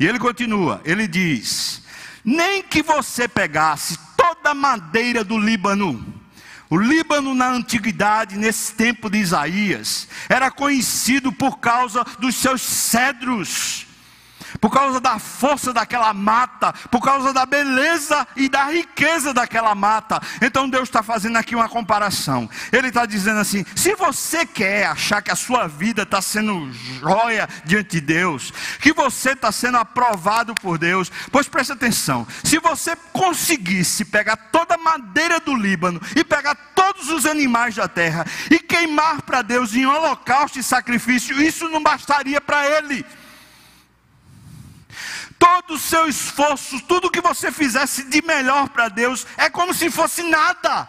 [0.00, 1.82] E ele continua, ele diz:
[2.24, 6.14] Nem que você pegasse toda a madeira do Líbano,
[6.70, 13.85] o Líbano, na antiguidade, nesse tempo de Isaías, era conhecido por causa dos seus cedros
[14.60, 20.20] por causa da força daquela mata, por causa da beleza e da riqueza daquela mata.
[20.40, 22.48] Então Deus está fazendo aqui uma comparação.
[22.72, 27.48] Ele está dizendo assim: se você quer achar que a sua vida está sendo joia
[27.64, 32.96] diante de Deus, que você está sendo aprovado por Deus, pois preste atenção: se você
[33.12, 38.58] conseguisse pegar toda a madeira do Líbano e pegar todos os animais da terra e
[38.58, 43.04] queimar para Deus em holocausto e sacrifício, isso não bastaria para Ele
[45.38, 49.90] todo o seu esforço, tudo que você fizesse de melhor para Deus, é como se
[49.90, 50.88] fosse nada.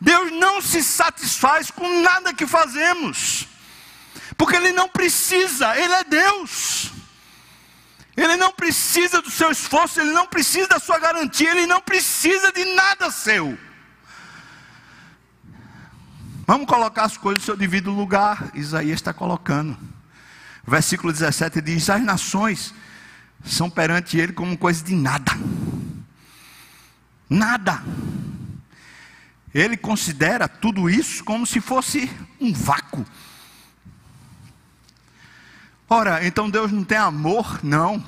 [0.00, 3.46] Deus não se satisfaz com nada que fazemos,
[4.36, 6.90] porque Ele não precisa, Ele é Deus.
[8.16, 12.52] Ele não precisa do seu esforço, Ele não precisa da sua garantia, Ele não precisa
[12.52, 13.58] de nada seu.
[16.46, 18.50] Vamos colocar as coisas no seu devido lugar.
[18.54, 19.78] Isaías está colocando.
[20.66, 22.74] Versículo 17 diz: As nações
[23.44, 25.32] são perante ele como coisa de nada.
[27.28, 27.82] Nada.
[29.54, 33.04] Ele considera tudo isso como se fosse um vácuo.
[35.88, 37.60] Ora, então Deus não tem amor?
[37.62, 38.02] Não.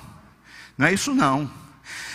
[0.76, 1.50] Não é isso não.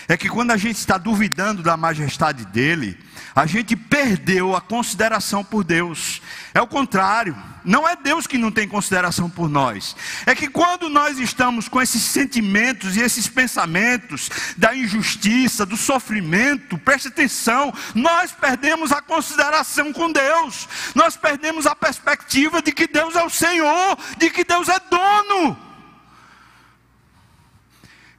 [0.07, 2.97] É que quando a gente está duvidando da majestade dele,
[3.39, 6.21] a gente perdeu a consideração por Deus.
[6.53, 7.33] É o contrário.
[7.63, 9.95] Não é Deus que não tem consideração por nós.
[10.25, 16.77] É que quando nós estamos com esses sentimentos e esses pensamentos da injustiça, do sofrimento,
[16.79, 20.67] preste atenção, nós perdemos a consideração com Deus.
[20.93, 25.57] Nós perdemos a perspectiva de que Deus é o Senhor, de que Deus é dono.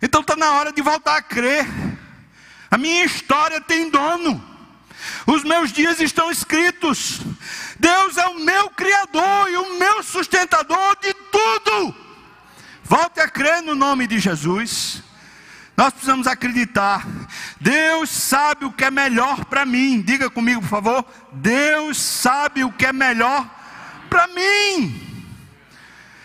[0.01, 1.67] Então está na hora de voltar a crer.
[2.71, 4.50] A minha história tem dono.
[5.27, 7.21] Os meus dias estão escritos.
[7.79, 11.95] Deus é o meu Criador e o meu sustentador de tudo.
[12.85, 15.03] Volte a crer no nome de Jesus.
[15.77, 17.07] Nós precisamos acreditar.
[17.61, 20.03] Deus sabe o que é melhor para mim.
[20.03, 21.05] Diga comigo, por favor.
[21.33, 23.49] Deus sabe o que é melhor
[24.11, 25.25] para mim.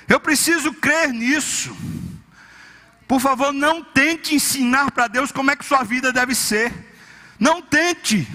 [0.07, 1.75] Eu preciso crer nisso.
[3.07, 6.73] Por favor, não tente ensinar para Deus como é que sua vida deve ser.
[7.39, 8.27] Não tente.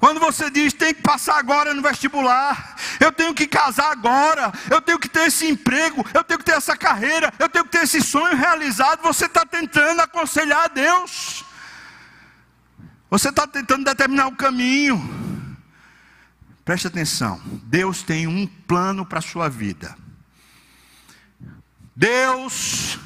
[0.00, 4.80] Quando você diz tem que passar agora no vestibular, eu tenho que casar agora, eu
[4.80, 7.84] tenho que ter esse emprego, eu tenho que ter essa carreira, eu tenho que ter
[7.84, 11.44] esse sonho realizado, você está tentando aconselhar a Deus,
[13.10, 14.98] você está tentando determinar o caminho.
[16.64, 19.94] Preste atenção, Deus tem um plano para a sua vida.
[21.94, 22.98] Deus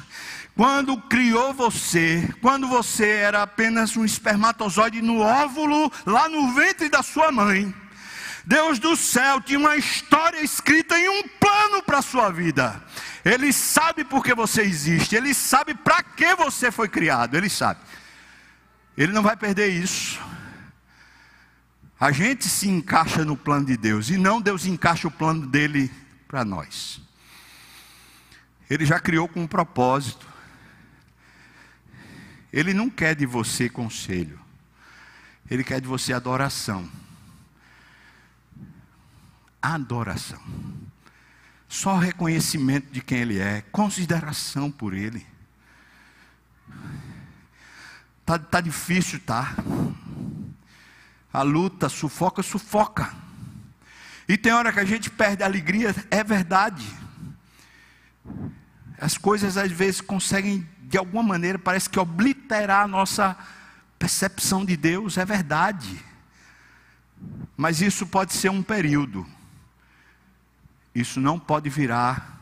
[0.55, 7.03] quando criou você, quando você era apenas um espermatozoide no óvulo, lá no ventre da
[7.03, 7.73] sua mãe,
[8.45, 12.81] Deus do céu tinha uma história escrita em um plano para a sua vida.
[13.25, 17.81] Ele sabe por que você existe, ele sabe para que você foi criado, ele sabe.
[18.95, 20.21] Ele não vai perder isso.
[21.99, 25.91] A gente se encaixa no plano de Deus e não Deus encaixa o plano dele
[26.27, 27.01] para nós.
[28.69, 30.34] Ele já criou com um propósito.
[32.55, 34.39] Ele não quer de você conselho,
[35.51, 36.89] ele quer de você adoração.
[39.61, 40.41] adoração.
[41.67, 45.25] Só reconhecimento de quem Ele é, consideração por Ele.
[48.25, 49.55] Tá, tá difícil, tá?
[51.33, 53.13] A luta sufoca, sufoca.
[54.27, 56.85] E tem hora que a gente perde a alegria, é verdade.
[58.97, 63.37] As coisas às vezes conseguem, de alguma maneira, parece que obliterar a nossa
[63.97, 66.03] percepção de Deus, é verdade.
[67.57, 69.25] Mas isso pode ser um período.
[70.93, 72.39] Isso não pode virar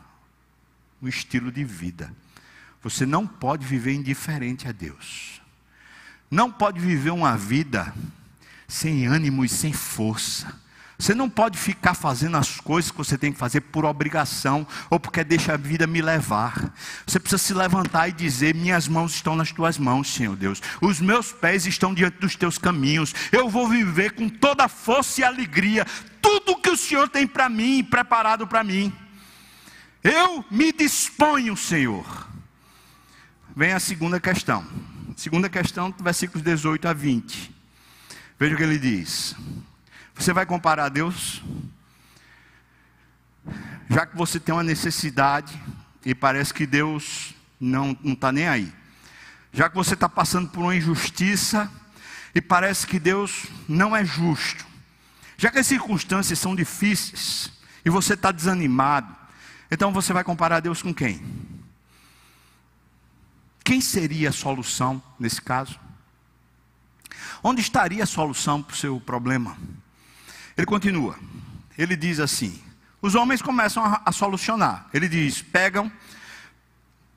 [1.00, 2.14] um estilo de vida.
[2.82, 5.40] Você não pode viver indiferente a Deus.
[6.30, 7.94] Não pode viver uma vida
[8.68, 10.60] sem ânimo e sem força.
[11.04, 14.98] Você não pode ficar fazendo as coisas que você tem que fazer por obrigação ou
[14.98, 16.72] porque deixa a vida me levar.
[17.06, 20.62] Você precisa se levantar e dizer: Minhas mãos estão nas tuas mãos, Senhor Deus.
[20.80, 23.14] Os meus pés estão diante dos teus caminhos.
[23.30, 25.84] Eu vou viver com toda a força e alegria
[26.22, 28.90] tudo que o Senhor tem para mim, preparado para mim.
[30.02, 32.26] Eu me disponho, Senhor.
[33.54, 34.66] Vem a segunda questão.
[35.18, 37.54] Segunda questão, versículos 18 a 20.
[38.38, 39.36] Veja o que ele diz.
[40.14, 41.42] Você vai comparar a Deus?
[43.90, 45.60] Já que você tem uma necessidade
[46.04, 48.72] e parece que Deus não está nem aí.
[49.52, 51.70] Já que você está passando por uma injustiça
[52.34, 54.64] e parece que Deus não é justo.
[55.36, 57.50] Já que as circunstâncias são difíceis
[57.84, 59.14] e você está desanimado,
[59.70, 61.22] então você vai comparar Deus com quem?
[63.62, 65.78] Quem seria a solução nesse caso?
[67.42, 69.56] Onde estaria a solução para o seu problema?
[70.56, 71.18] Ele continua.
[71.76, 72.62] Ele diz assim:
[73.02, 74.86] os homens começam a, a solucionar.
[74.92, 75.90] Ele diz: pegam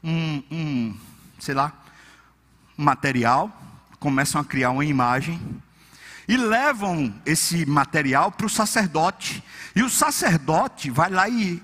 [0.03, 0.97] um, um,
[1.39, 1.73] sei lá,
[2.75, 3.51] material,
[3.99, 5.39] começam a criar uma imagem
[6.27, 9.43] e levam esse material para o sacerdote.
[9.75, 11.61] E o sacerdote vai lá e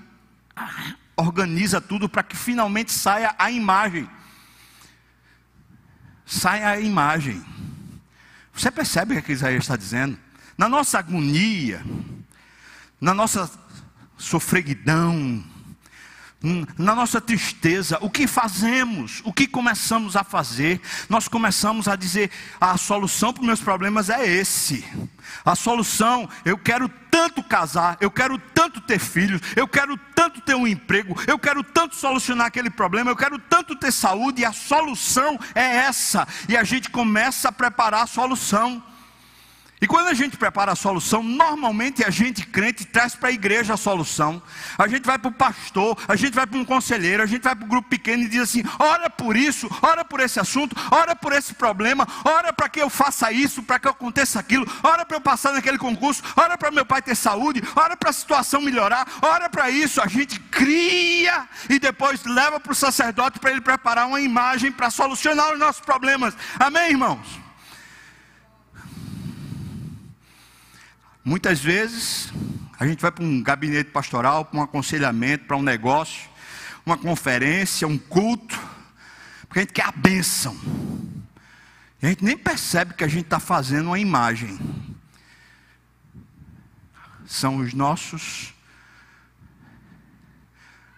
[1.16, 4.08] organiza tudo para que finalmente saia a imagem.
[6.24, 7.44] Saia a imagem.
[8.52, 10.18] Você percebe o que Isaías está dizendo?
[10.56, 11.84] Na nossa agonia,
[13.00, 13.50] na nossa
[14.16, 15.44] sofreguidão,
[16.76, 20.78] na nossa tristeza, o que fazemos, o que começamos a fazer?
[21.08, 22.30] Nós começamos a dizer:
[22.60, 24.84] a solução para os meus problemas é esse.
[25.42, 30.54] A solução, eu quero tanto casar, eu quero tanto ter filhos, eu quero tanto ter
[30.54, 34.52] um emprego, eu quero tanto solucionar aquele problema, eu quero tanto ter saúde, e a
[34.52, 36.28] solução é essa.
[36.46, 38.82] E a gente começa a preparar a solução.
[39.84, 43.74] E quando a gente prepara a solução, normalmente a gente crente traz para a igreja
[43.74, 44.42] a solução.
[44.78, 47.54] A gente vai para o pastor, a gente vai para um conselheiro, a gente vai
[47.54, 51.14] para um grupo pequeno e diz assim: ora por isso, ora por esse assunto, ora
[51.14, 55.18] por esse problema, ora para que eu faça isso, para que aconteça aquilo, ora para
[55.18, 59.06] eu passar naquele concurso, ora para meu pai ter saúde, ora para a situação melhorar,
[59.20, 60.00] ora para isso.
[60.00, 64.88] A gente cria e depois leva para o sacerdote para ele preparar uma imagem para
[64.88, 66.34] solucionar os nossos problemas.
[66.58, 67.43] Amém, irmãos?
[71.24, 72.30] Muitas vezes,
[72.78, 76.28] a gente vai para um gabinete pastoral, para um aconselhamento, para um negócio,
[76.84, 78.60] uma conferência, um culto,
[79.48, 80.54] porque a gente quer a bênção.
[82.02, 84.58] E a gente nem percebe que a gente está fazendo uma imagem.
[87.24, 88.52] São os nossos,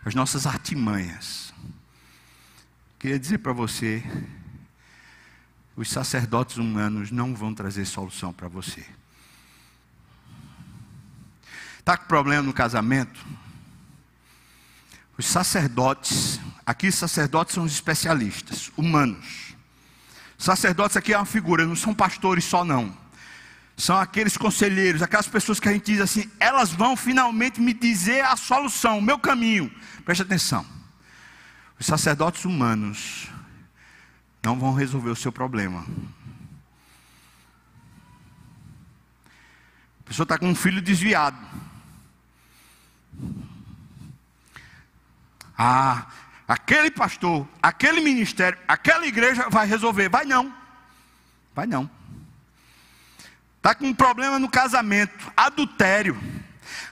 [0.05, 1.55] as nossas artimanhas.
[2.99, 4.03] Queria dizer para você,
[5.77, 8.85] os sacerdotes humanos não vão trazer solução para você.
[11.87, 13.25] Está com problema no casamento?
[15.17, 19.55] Os sacerdotes, aqui sacerdotes são os especialistas, humanos.
[20.37, 22.93] Sacerdotes aqui é uma figura, não são pastores só não.
[23.77, 28.25] São aqueles conselheiros, aquelas pessoas que a gente diz assim, elas vão finalmente me dizer
[28.25, 29.73] a solução, o meu caminho.
[30.05, 30.67] Preste atenção.
[31.79, 33.29] Os sacerdotes humanos
[34.43, 35.87] não vão resolver o seu problema.
[40.01, 41.39] A pessoa está com um filho desviado.
[45.57, 46.07] Ah,
[46.47, 50.09] aquele pastor, aquele ministério, aquela igreja vai resolver.
[50.09, 50.53] Vai não.
[51.55, 51.89] Vai não.
[53.57, 56.17] Está com um problema no casamento, adultério.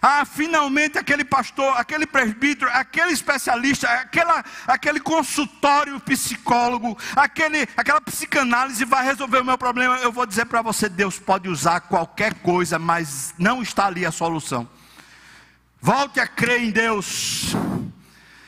[0.01, 8.85] Ah, finalmente aquele pastor, aquele presbítero, aquele especialista, aquela, aquele consultório psicólogo, aquele, aquela psicanálise
[8.85, 9.97] vai resolver o meu problema.
[9.99, 14.13] Eu vou dizer para você: Deus pode usar qualquer coisa, mas não está ali a
[14.13, 14.69] solução.
[15.85, 17.55] Volte a crer em Deus.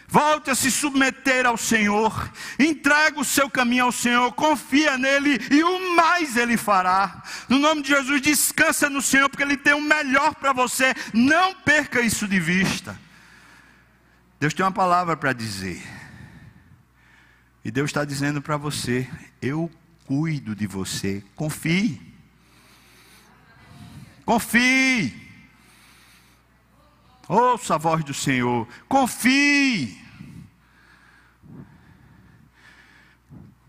[0.08, 5.62] Volte a se submeter ao Senhor, entrega o seu caminho ao Senhor, confia nele e
[5.62, 7.22] o mais ele fará.
[7.46, 10.94] No nome de Jesus, descansa no Senhor, porque ele tem o melhor para você.
[11.12, 12.98] Não perca isso de vista.
[14.40, 15.82] Deus tem uma palavra para dizer.
[17.62, 19.06] E Deus está dizendo para você:
[19.42, 19.70] Eu
[20.06, 21.22] cuido de você.
[21.34, 22.00] Confie.
[24.24, 25.25] Confie.
[27.28, 28.68] Ouça a voz do Senhor.
[28.88, 30.00] Confie.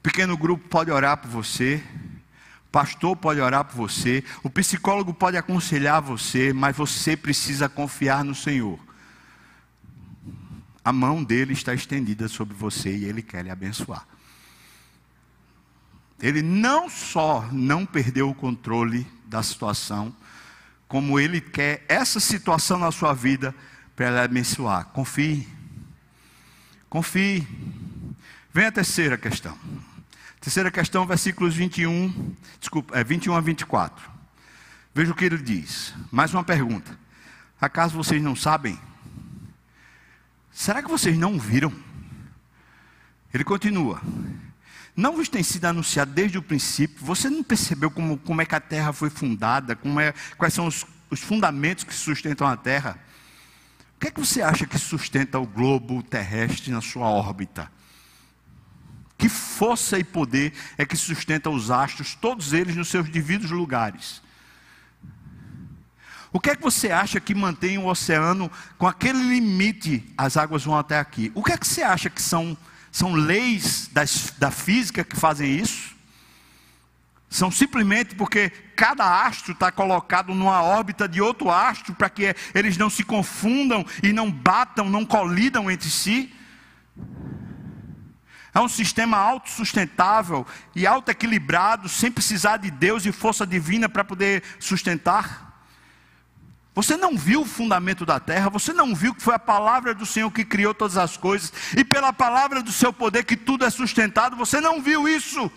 [0.03, 1.83] Pequeno grupo pode orar por você.
[2.71, 4.23] Pastor pode orar por você.
[4.43, 6.53] O psicólogo pode aconselhar você.
[6.53, 8.79] Mas você precisa confiar no Senhor.
[10.85, 14.07] A mão dele está estendida sobre você e ele quer lhe abençoar.
[16.21, 20.15] Ele não só não perdeu o controle da situação,
[20.87, 23.53] como Ele quer essa situação na sua vida
[23.95, 24.85] para lhe abençoar.
[24.85, 25.47] Confie.
[26.89, 27.47] Confie.
[28.53, 29.57] Vem a terceira questão.
[30.39, 34.09] Terceira questão, versículos 21, desculpa, é 21 a 24.
[34.93, 35.93] Veja o que ele diz.
[36.11, 36.97] Mais uma pergunta.
[37.59, 38.79] Acaso vocês não sabem?
[40.51, 41.73] Será que vocês não viram?
[43.33, 44.01] Ele continua.
[44.97, 47.05] Não vos tem sido anunciado desde o princípio?
[47.05, 49.75] Você não percebeu como, como é que a terra foi fundada?
[49.75, 52.97] Como é, quais são os, os fundamentos que sustentam a terra?
[53.95, 57.71] O que é que você acha que sustenta o globo terrestre na sua órbita?
[59.19, 64.23] Que força e poder é que sustenta os astros, todos eles nos seus devidos lugares?
[66.33, 70.63] O que é que você acha que mantém o oceano com aquele limite, as águas
[70.63, 71.31] vão até aqui?
[71.35, 72.57] O que é que você acha que são
[72.91, 75.95] são leis das, da física que fazem isso.
[77.29, 82.77] São simplesmente porque cada astro está colocado numa órbita de outro astro para que eles
[82.77, 86.33] não se confundam e não batam, não colidam entre si.
[88.53, 94.41] É um sistema autossustentável e autoequilibrado, sem precisar de Deus e força divina para poder
[94.59, 95.46] sustentar.
[96.77, 100.05] Você não viu o fundamento da terra, você não viu que foi a palavra do
[100.05, 103.69] Senhor que criou todas as coisas, e pela palavra do seu poder que tudo é
[103.71, 105.51] sustentado, você não viu isso.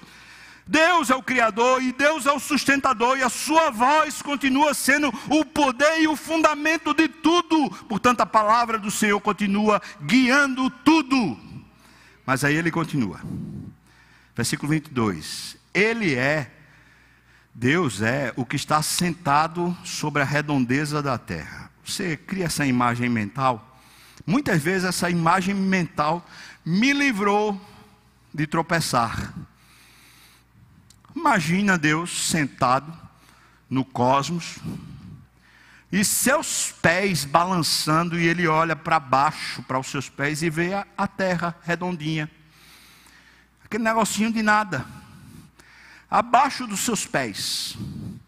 [0.66, 5.12] Deus é o Criador e Deus é o sustentador, e a sua voz continua sendo
[5.28, 7.68] o poder e o fundamento de tudo.
[7.86, 11.38] Portanto, a palavra do Senhor continua guiando tudo.
[12.24, 13.20] Mas aí ele continua,
[14.34, 16.50] versículo 22: Ele é
[17.54, 21.70] Deus é o que está sentado sobre a redondeza da terra.
[21.84, 23.78] Você cria essa imagem mental?
[24.26, 26.24] Muitas vezes essa imagem mental
[26.64, 27.60] me livrou
[28.32, 29.34] de tropeçar.
[31.14, 32.96] Imagina Deus sentado
[33.68, 34.58] no cosmos
[35.90, 40.72] e seus pés balançando, e ele olha para baixo, para os seus pés, e vê
[40.72, 42.30] a, a terra redondinha.
[43.64, 44.86] Aquele negocinho de nada
[46.10, 47.76] abaixo dos seus pés.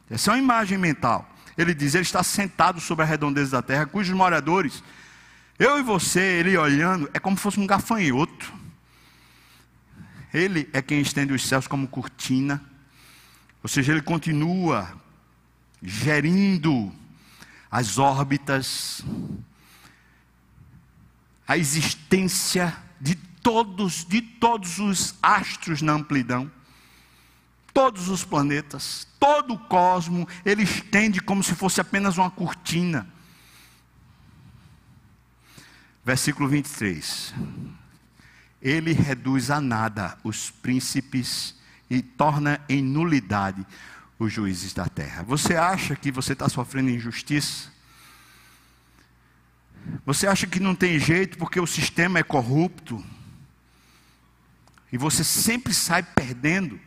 [0.09, 1.29] Essa é uma imagem mental.
[1.59, 4.83] Ele diz: Ele está sentado sobre a redondeza da terra, cujos moradores,
[5.59, 8.53] eu e você, ele olhando, é como se fosse um gafanhoto.
[10.33, 12.63] Ele é quem estende os céus como cortina.
[13.63, 14.93] Ou seja, ele continua
[15.83, 16.93] gerindo
[17.71, 19.05] as órbitas,
[21.47, 26.51] a existência de todos, de todos os astros na amplidão
[27.73, 33.07] todos os planetas, todo o cosmo, ele estende como se fosse apenas uma cortina.
[36.05, 37.35] Versículo 23.
[38.61, 41.55] Ele reduz a nada os príncipes
[41.89, 43.67] e torna em nulidade
[44.19, 45.23] os juízes da terra.
[45.25, 47.71] Você acha que você está sofrendo injustiça?
[50.07, 53.05] Você acha que não tem jeito porque o sistema é corrupto?
[54.93, 56.79] E você sempre sai perdendo?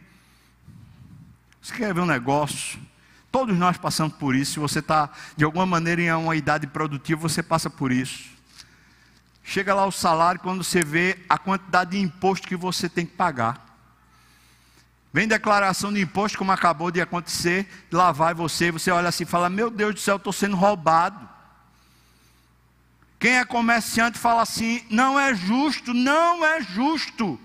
[1.66, 2.80] Você quer ver um negócio?
[3.32, 4.54] Todos nós passamos por isso.
[4.54, 8.30] Se você está, de alguma maneira, em uma idade produtiva, você passa por isso.
[9.44, 13.14] Chega lá o salário, quando você vê a quantidade de imposto que você tem que
[13.14, 13.66] pagar.
[15.12, 19.26] Vem declaração de imposto, como acabou de acontecer, lá vai você, você olha assim e
[19.26, 21.28] fala: Meu Deus do céu, estou sendo roubado.
[23.18, 27.40] Quem é comerciante fala assim: Não é justo, não é justo.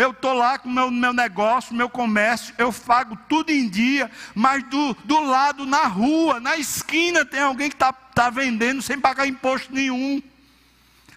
[0.00, 4.10] Eu estou lá com o meu, meu negócio, meu comércio, eu pago tudo em dia,
[4.34, 8.98] mas do, do lado, na rua, na esquina, tem alguém que está tá vendendo sem
[8.98, 10.22] pagar imposto nenhum.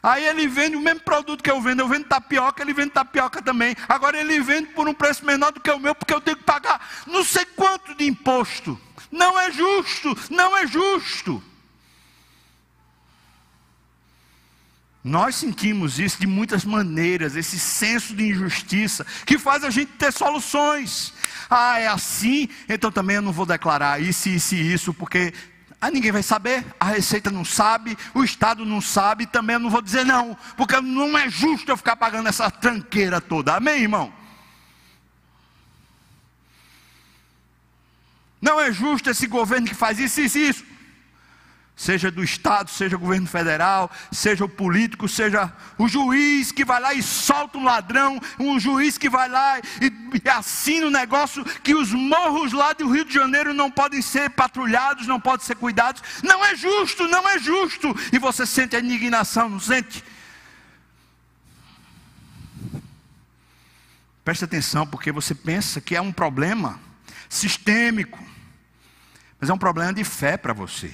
[0.04, 3.42] Aí ele vende o mesmo produto que eu vendo, eu vendo tapioca, ele vende tapioca
[3.42, 3.74] também.
[3.88, 6.44] Agora ele vende por um preço menor do que o meu, porque eu tenho que
[6.44, 8.78] pagar não sei quanto de imposto.
[9.10, 11.42] Não é justo, não é justo.
[15.04, 20.14] Nós sentimos isso de muitas maneiras, esse senso de injustiça, que faz a gente ter
[20.14, 21.14] soluções.
[21.50, 25.34] Ah, é assim, então também eu não vou declarar isso, isso e isso, porque
[25.82, 29.70] ah, ninguém vai saber, a Receita não sabe, o Estado não sabe, também eu não
[29.70, 33.58] vou dizer não, porque não é justo eu ficar pagando essa tranqueira toda.
[33.58, 34.14] Amém, irmão?
[38.42, 40.73] Não é justo esse governo que faz isso, isso, isso
[41.76, 46.94] seja do Estado, seja governo federal, seja o político, seja o juiz que vai lá
[46.94, 51.74] e solta um ladrão, um juiz que vai lá e, e assina um negócio que
[51.74, 56.02] os morros lá do Rio de Janeiro não podem ser patrulhados, não podem ser cuidados.
[56.24, 57.94] Não é justo, não é justo.
[58.12, 60.04] E você sente a indignação, não sente?
[64.24, 66.80] Preste atenção, porque você pensa que é um problema
[67.28, 68.24] sistêmico,
[69.40, 70.94] mas é um problema de fé para você.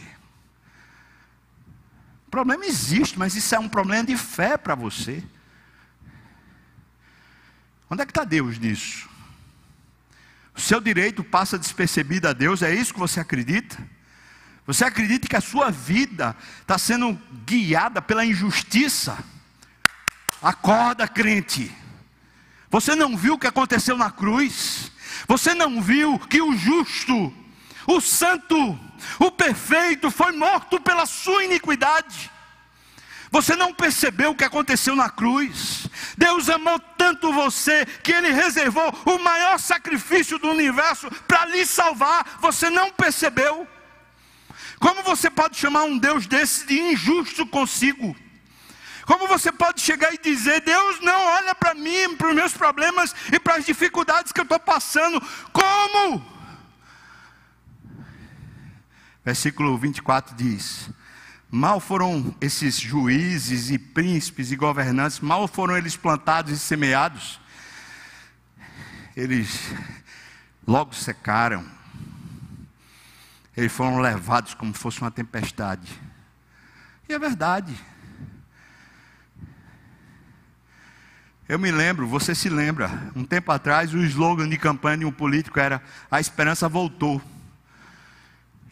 [2.30, 5.24] O problema existe, mas isso é um problema de fé para você.
[7.90, 9.10] Onde é que está Deus nisso?
[10.56, 13.80] O seu direito passa despercebido a Deus, é isso que você acredita?
[14.68, 19.18] Você acredita que a sua vida está sendo guiada pela injustiça?
[20.40, 21.76] Acorda, crente.
[22.70, 24.92] Você não viu o que aconteceu na cruz?
[25.28, 27.34] Você não viu que o justo,
[27.90, 28.80] o santo,
[29.20, 32.32] o perfeito foi morto pela sua iniquidade.
[33.32, 35.88] Você não percebeu o que aconteceu na cruz?
[36.18, 42.38] Deus amou tanto você que Ele reservou o maior sacrifício do universo para lhe salvar.
[42.40, 43.68] Você não percebeu?
[44.80, 48.16] Como você pode chamar um Deus desse de injusto consigo?
[49.06, 53.14] Como você pode chegar e dizer: Deus não olha para mim, para os meus problemas
[53.32, 55.22] e para as dificuldades que eu estou passando?
[55.52, 56.39] Como?
[59.30, 60.90] Versículo 24 diz:
[61.52, 67.40] Mal foram esses juízes e príncipes e governantes, mal foram eles plantados e semeados,
[69.16, 69.72] eles
[70.68, 71.64] logo secaram,
[73.56, 75.88] eles foram levados como fosse uma tempestade.
[77.08, 77.76] E é verdade.
[81.48, 85.12] Eu me lembro, você se lembra, um tempo atrás o slogan de campanha de um
[85.12, 87.22] político era: A esperança voltou.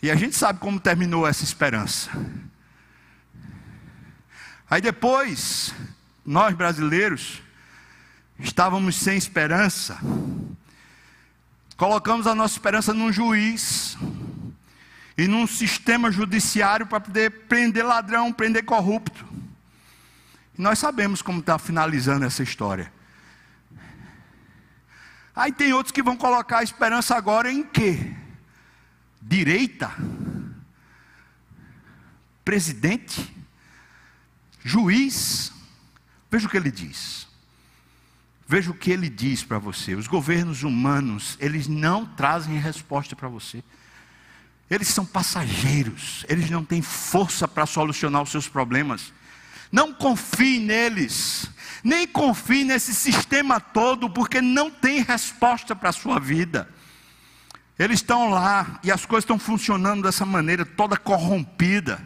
[0.02, 2.12] E a gente sabe como terminou essa esperança.
[4.70, 5.74] Aí depois,
[6.26, 7.42] nós brasileiros,
[8.38, 9.98] estávamos sem esperança,
[11.78, 13.98] colocamos a nossa esperança num juiz
[15.18, 19.26] e num sistema judiciário para poder prender ladrão, prender corrupto.
[20.58, 22.92] E nós sabemos como está finalizando essa história.
[25.34, 28.17] Aí tem outros que vão colocar a esperança agora em quê?
[29.28, 29.92] Direita,
[32.46, 33.36] presidente,
[34.64, 35.52] juiz.
[36.32, 37.28] Veja o que ele diz.
[38.48, 39.96] Veja o que ele diz para você.
[39.96, 43.62] Os governos humanos, eles não trazem resposta para você.
[44.70, 49.14] Eles são passageiros, eles não têm força para solucionar os seus problemas.
[49.72, 51.50] Não confie neles,
[51.84, 56.70] nem confie nesse sistema todo, porque não tem resposta para a sua vida.
[57.78, 62.02] Eles estão lá e as coisas estão funcionando dessa maneira, toda corrompida.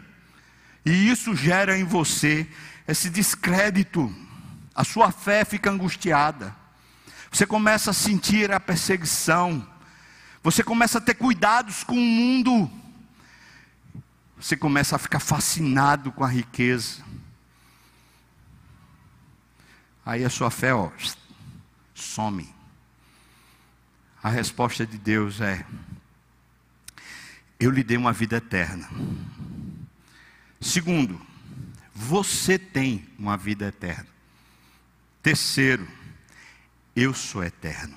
[0.84, 2.46] E isso gera em você
[2.86, 4.14] esse descrédito.
[4.74, 6.54] A sua fé fica angustiada.
[7.30, 9.66] Você começa a sentir a perseguição.
[10.42, 12.70] Você começa a ter cuidados com o mundo.
[14.38, 17.02] Você começa a ficar fascinado com a riqueza.
[20.04, 20.90] Aí a sua fé, ó,
[21.94, 22.51] some.
[24.22, 25.64] A resposta de Deus é:
[27.58, 28.88] Eu lhe dei uma vida eterna.
[30.60, 31.20] Segundo,
[31.92, 34.06] você tem uma vida eterna.
[35.22, 35.88] Terceiro,
[36.94, 37.96] eu sou eterno.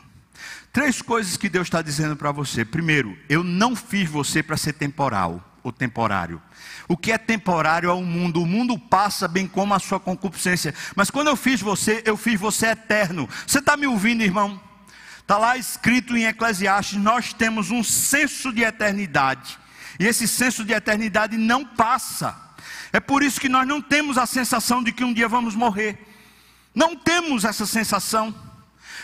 [0.73, 2.65] Três coisas que Deus está dizendo para você.
[2.65, 6.41] Primeiro, eu não fiz você para ser temporal ou temporário.
[6.87, 8.41] O que é temporário é o mundo.
[8.41, 10.73] O mundo passa bem como a sua concupiscência.
[10.95, 13.29] Mas quando eu fiz você, eu fiz você eterno.
[13.47, 14.61] Você está me ouvindo, irmão?
[15.25, 19.57] Está lá escrito em Eclesiastes: nós temos um senso de eternidade.
[19.99, 22.39] E esse senso de eternidade não passa.
[22.93, 25.97] É por isso que nós não temos a sensação de que um dia vamos morrer.
[26.75, 28.35] Não temos essa sensação.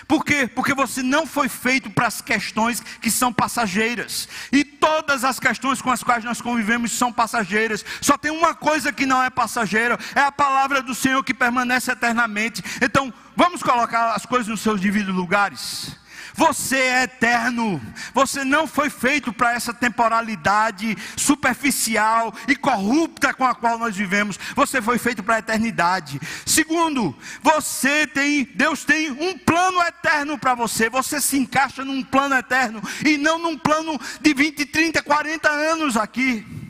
[0.07, 0.47] Por quê?
[0.47, 4.30] Porque você não foi feito para as questões que são passageiras.
[4.51, 7.84] E todas as questões com as quais nós convivemos são passageiras.
[7.99, 11.91] Só tem uma coisa que não é passageira: é a palavra do Senhor que permanece
[11.91, 12.61] eternamente.
[12.80, 15.99] Então, vamos colocar as coisas nos seus devidos lugares.
[16.36, 17.82] Você é eterno.
[18.13, 24.39] Você não foi feito para essa temporalidade superficial e corrupta com a qual nós vivemos.
[24.55, 26.19] Você foi feito para a eternidade.
[26.45, 30.89] Segundo, você tem, Deus tem um plano eterno para você.
[30.89, 35.97] Você se encaixa num plano eterno e não num plano de 20, 30, 40 anos
[35.97, 36.61] aqui.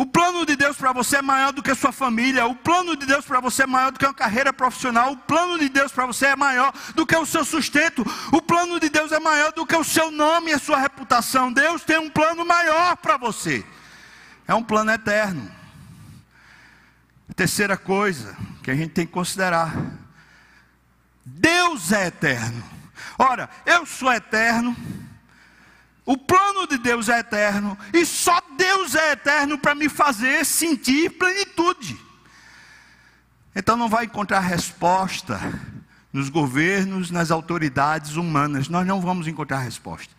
[0.00, 2.46] O plano de Deus para você é maior do que a sua família.
[2.46, 5.12] O plano de Deus para você é maior do que uma carreira profissional.
[5.12, 8.02] O plano de Deus para você é maior do que o seu sustento.
[8.32, 11.52] O plano de Deus é maior do que o seu nome e a sua reputação.
[11.52, 13.62] Deus tem um plano maior para você.
[14.48, 15.54] É um plano eterno.
[17.36, 19.70] Terceira coisa que a gente tem que considerar:
[21.26, 22.64] Deus é eterno.
[23.18, 24.74] Ora, eu sou eterno.
[26.10, 31.08] O plano de Deus é eterno e só Deus é eterno para me fazer sentir
[31.10, 31.96] plenitude.
[33.54, 35.38] Então não vai encontrar resposta
[36.12, 38.68] nos governos, nas autoridades humanas.
[38.68, 40.12] Nós não vamos encontrar resposta.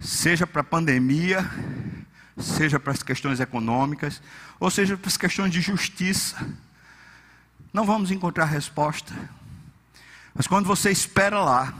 [0.00, 1.46] Seja para a pandemia,
[2.38, 4.22] seja para as questões econômicas,
[4.58, 6.48] ou seja para as questões de justiça.
[7.74, 9.12] Não vamos encontrar resposta.
[10.34, 11.74] Mas quando você espera lá,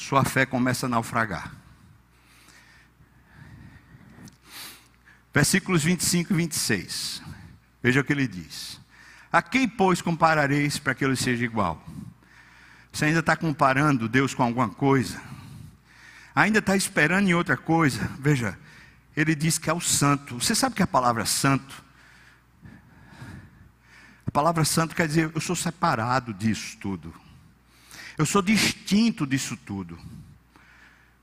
[0.00, 1.52] sua fé começa a naufragar.
[5.32, 7.22] Versículos 25 e 26.
[7.82, 8.80] Veja o que ele diz.
[9.30, 11.84] A quem, pois, comparareis para que ele seja igual?
[12.90, 15.20] Você ainda está comparando Deus com alguma coisa?
[16.34, 18.10] Ainda está esperando em outra coisa?
[18.18, 18.58] Veja,
[19.14, 20.40] ele diz que é o santo.
[20.40, 21.84] Você sabe que a palavra santo?
[24.26, 27.14] A palavra santo quer dizer, eu sou separado disso tudo.
[28.20, 29.98] Eu sou distinto disso tudo.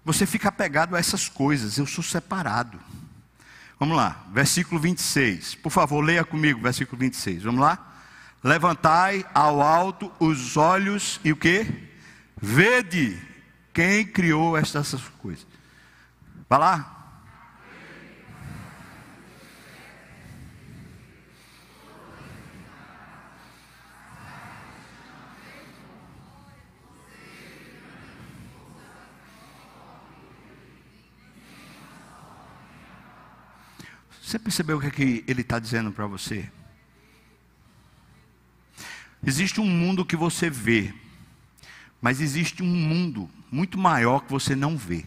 [0.04, 2.80] Você fica apegado a essas coisas, eu sou separado.
[3.80, 5.54] Vamos lá, versículo 26.
[5.54, 7.43] Por favor, leia comigo, versículo 26.
[7.43, 8.00] Vamos lá?
[8.43, 11.68] Levantai ao alto os olhos e o que?
[12.36, 13.22] Vede
[13.72, 15.45] quem criou estas coisas.
[16.50, 16.97] Vai lá.
[34.28, 36.51] Você percebeu o que, é que ele está dizendo para você?
[39.25, 40.93] Existe um mundo que você vê,
[42.01, 45.05] mas existe um mundo muito maior que você não vê.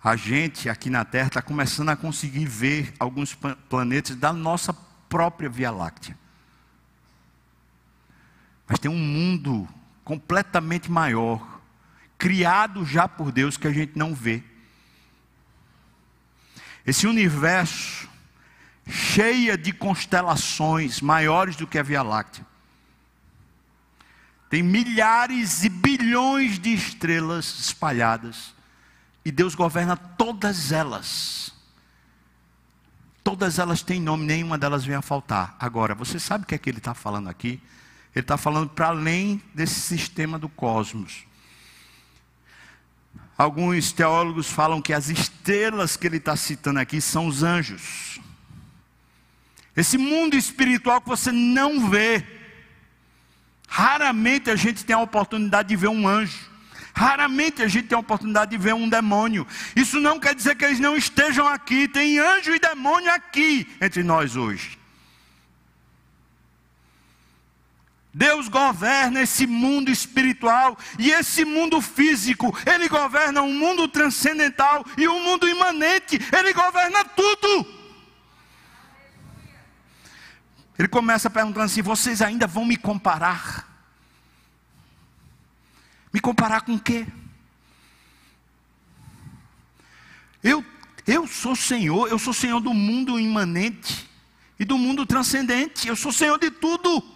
[0.00, 3.36] A gente aqui na Terra está começando a conseguir ver alguns
[3.68, 4.72] planetas da nossa
[5.08, 6.16] própria Via Láctea.
[8.68, 9.68] Mas tem um mundo
[10.04, 11.60] completamente maior,
[12.16, 14.51] criado já por Deus, que a gente não vê.
[16.86, 18.08] Esse universo
[18.88, 22.44] cheia de constelações maiores do que a Via Láctea.
[24.50, 28.54] Tem milhares e bilhões de estrelas espalhadas.
[29.24, 31.54] E Deus governa todas elas.
[33.24, 35.56] Todas elas têm nome, nenhuma delas vem a faltar.
[35.58, 37.62] Agora, você sabe o que é que ele está falando aqui?
[38.14, 41.24] Ele está falando para além desse sistema do cosmos.
[43.42, 48.20] Alguns teólogos falam que as estrelas que ele está citando aqui são os anjos.
[49.76, 52.24] Esse mundo espiritual que você não vê.
[53.66, 56.38] Raramente a gente tem a oportunidade de ver um anjo.
[56.94, 59.44] Raramente a gente tem a oportunidade de ver um demônio.
[59.74, 61.88] Isso não quer dizer que eles não estejam aqui.
[61.88, 64.78] Tem anjo e demônio aqui entre nós hoje.
[68.14, 72.54] Deus governa esse mundo espiritual e esse mundo físico.
[72.66, 76.18] Ele governa um mundo transcendental e um mundo imanente.
[76.30, 77.66] Ele governa tudo.
[80.78, 83.66] Ele começa perguntando assim: vocês ainda vão me comparar?
[86.12, 87.06] Me comparar com o quê?
[90.42, 90.62] Eu,
[91.06, 94.10] eu sou Senhor, eu sou Senhor do mundo imanente
[94.58, 95.88] e do mundo transcendente.
[95.88, 97.11] Eu sou Senhor de tudo.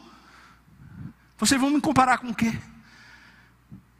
[1.38, 2.56] Vocês vão me comparar com o quê?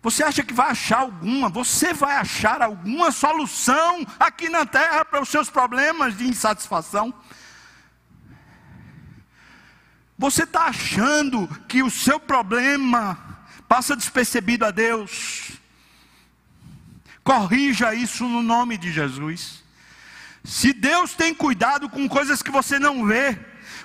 [0.03, 1.49] Você acha que vai achar alguma?
[1.49, 7.13] Você vai achar alguma solução aqui na terra para os seus problemas de insatisfação?
[10.19, 13.19] Você está achando que o seu problema
[13.69, 15.53] passa despercebido a Deus?
[17.23, 19.63] Corrija isso no nome de Jesus.
[20.45, 23.37] Se Deus tem cuidado com coisas que você não vê,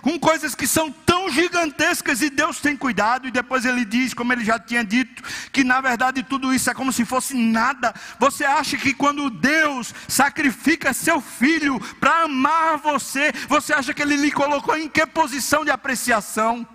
[0.01, 4.33] com coisas que são tão gigantescas e Deus tem cuidado, e depois ele diz, como
[4.33, 7.93] ele já tinha dito, que na verdade tudo isso é como se fosse nada.
[8.19, 14.15] Você acha que quando Deus sacrifica seu filho para amar você, você acha que ele
[14.15, 16.67] lhe colocou em que posição de apreciação?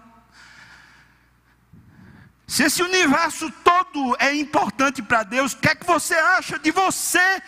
[2.46, 6.70] Se esse universo todo é importante para Deus, o que é que você acha de
[6.70, 7.42] você?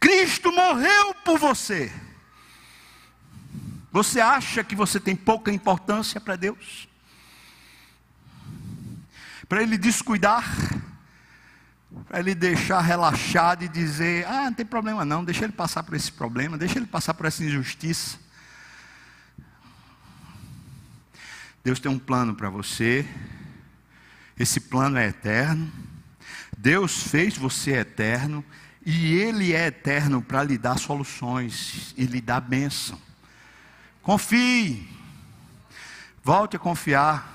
[0.00, 1.92] Cristo morreu por você.
[3.94, 6.88] Você acha que você tem pouca importância para Deus?
[9.48, 10.44] Para Ele descuidar?
[12.08, 15.94] Para Ele deixar relaxado e dizer: Ah, não tem problema não, deixa Ele passar por
[15.94, 18.18] esse problema, deixa Ele passar por essa injustiça.
[21.62, 23.08] Deus tem um plano para você,
[24.36, 25.72] esse plano é eterno.
[26.58, 28.44] Deus fez você eterno
[28.84, 33.00] e Ele é eterno para lhe dar soluções e lhe dar bênção.
[34.04, 34.88] Confie,
[36.22, 37.32] volte a confiar.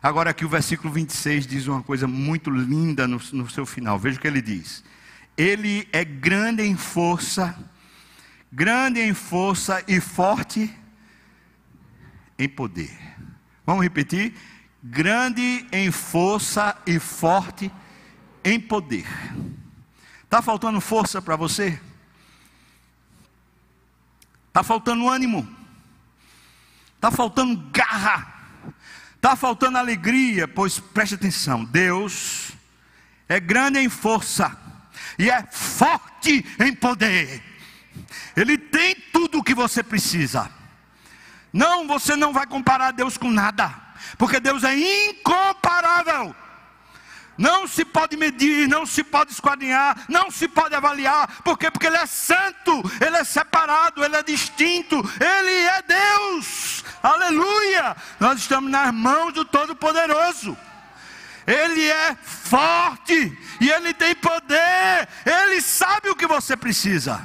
[0.00, 3.98] Agora, aqui o versículo 26 diz uma coisa muito linda no, no seu final.
[3.98, 4.84] Veja o que ele diz:
[5.36, 7.58] Ele é grande em força,
[8.52, 10.72] grande em força e forte
[12.38, 12.96] em poder.
[13.66, 14.32] Vamos repetir?
[14.82, 17.70] grande em força e forte
[18.44, 19.06] em poder.
[20.24, 21.80] Está faltando força para você?
[24.48, 25.46] Está faltando ânimo?
[26.98, 28.34] Está faltando garra?
[29.14, 30.48] Está faltando alegria?
[30.48, 32.50] Pois preste atenção: Deus
[33.28, 34.56] é grande em força
[35.16, 37.42] e é forte em poder.
[38.36, 40.50] Ele tem tudo o que você precisa.
[41.52, 46.34] Não, você não vai comparar Deus com nada porque Deus é incomparável.
[47.38, 51.40] Não se pode medir, não se pode esquadrinhar, não se pode avaliar.
[51.44, 51.70] Por quê?
[51.70, 56.84] Porque Ele é santo, Ele é separado, Ele é distinto, Ele é Deus.
[57.00, 57.96] Aleluia!
[58.18, 60.58] Nós estamos nas mãos do Todo-Poderoso.
[61.46, 67.24] Ele é forte e Ele tem poder, Ele sabe o que você precisa.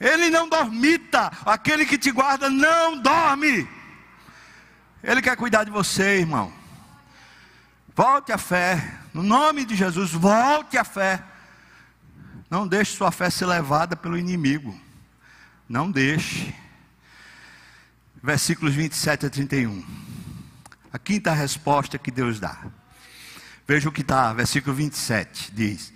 [0.00, 3.68] Ele não dormita, aquele que te guarda não dorme.
[5.02, 6.65] Ele quer cuidar de você, irmão.
[7.96, 8.92] Volte à fé.
[9.14, 11.24] No nome de Jesus, volte à fé.
[12.50, 14.78] Não deixe sua fé ser levada pelo inimigo.
[15.66, 16.54] Não deixe.
[18.22, 19.82] Versículos 27 a 31.
[20.92, 22.66] A quinta resposta que Deus dá.
[23.66, 25.90] Veja o que está, versículo 27, diz: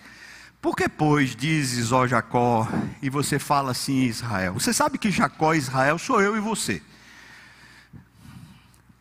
[0.59, 2.67] Por que, pois, dizes, ó Jacó,
[3.03, 4.55] e você fala assim, Israel?
[4.55, 6.83] Você sabe que Jacó e Israel sou eu e você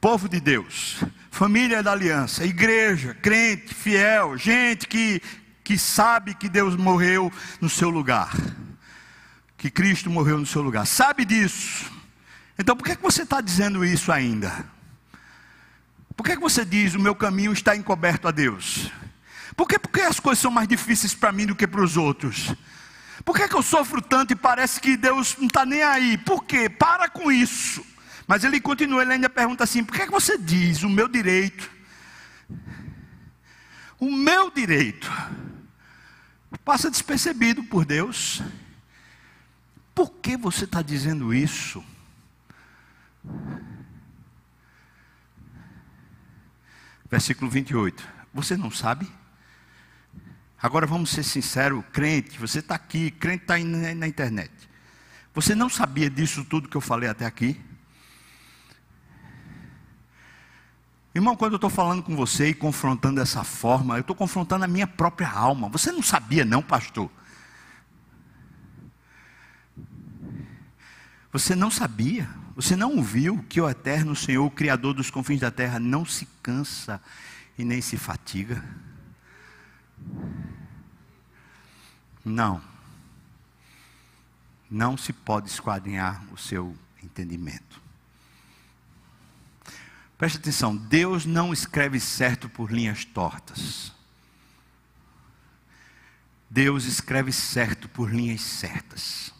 [0.01, 5.21] povo de Deus, família da aliança, igreja, crente, fiel, gente que,
[5.63, 8.33] que sabe que Deus morreu no seu lugar,
[9.57, 11.91] que Cristo morreu no seu lugar, sabe disso.
[12.57, 14.65] Então por que, que você está dizendo isso ainda?
[16.15, 18.91] Por que, que você diz o meu caminho está encoberto a Deus?
[19.55, 22.53] Por que, porque as coisas são mais difíceis para mim do que para os outros?
[23.25, 26.17] Por que, que eu sofro tanto e parece que Deus não está nem aí?
[26.17, 26.69] Por quê?
[26.69, 27.85] Para com isso.
[28.29, 31.07] Mas ele continua, ele ainda pergunta assim: por que, é que você diz o meu
[31.07, 31.67] direito?
[33.99, 35.11] O meu direito
[36.63, 38.39] passa despercebido por Deus.
[39.95, 41.83] Por que você está dizendo isso?
[47.09, 48.07] Versículo 28.
[48.31, 49.11] Você não sabe?
[50.61, 54.53] Agora vamos ser sinceros, crente, você está aqui, crente está na internet.
[55.33, 57.59] Você não sabia disso tudo que eu falei até aqui?
[61.13, 64.67] Irmão, quando eu estou falando com você e confrontando dessa forma, eu estou confrontando a
[64.67, 65.67] minha própria alma.
[65.69, 67.09] Você não sabia, não, pastor?
[71.31, 75.51] Você não sabia, você não ouviu que o eterno Senhor, o Criador dos confins da
[75.51, 77.01] terra, não se cansa
[77.57, 78.63] e nem se fatiga?
[82.23, 82.61] Não.
[84.69, 87.78] Não se pode esquadrinhar o seu entendimento.
[90.19, 93.93] Preste atenção, Deus não escreve certo por linhas tortas.
[96.49, 99.33] Deus escreve certo por linhas certas.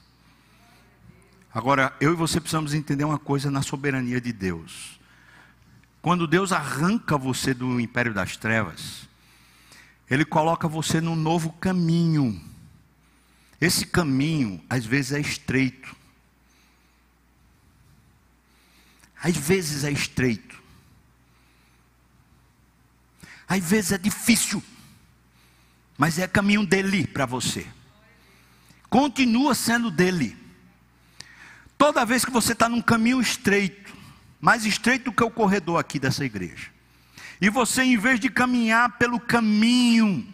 [1.54, 4.98] Agora, eu e você precisamos entender uma coisa na soberania de Deus.
[6.02, 9.06] Quando Deus arranca você do império das trevas,
[10.10, 12.42] Ele coloca você num novo caminho.
[13.60, 15.94] Esse caminho, às vezes, é estreito.
[19.22, 20.49] Às vezes é estreito.
[23.50, 24.64] Às vezes é difícil,
[25.98, 27.66] mas é caminho dele para você.
[28.88, 30.38] Continua sendo dele.
[31.76, 33.92] Toda vez que você está num caminho estreito,
[34.40, 36.68] mais estreito do que o corredor aqui dessa igreja,
[37.42, 40.28] e você, em vez de caminhar pelo caminho,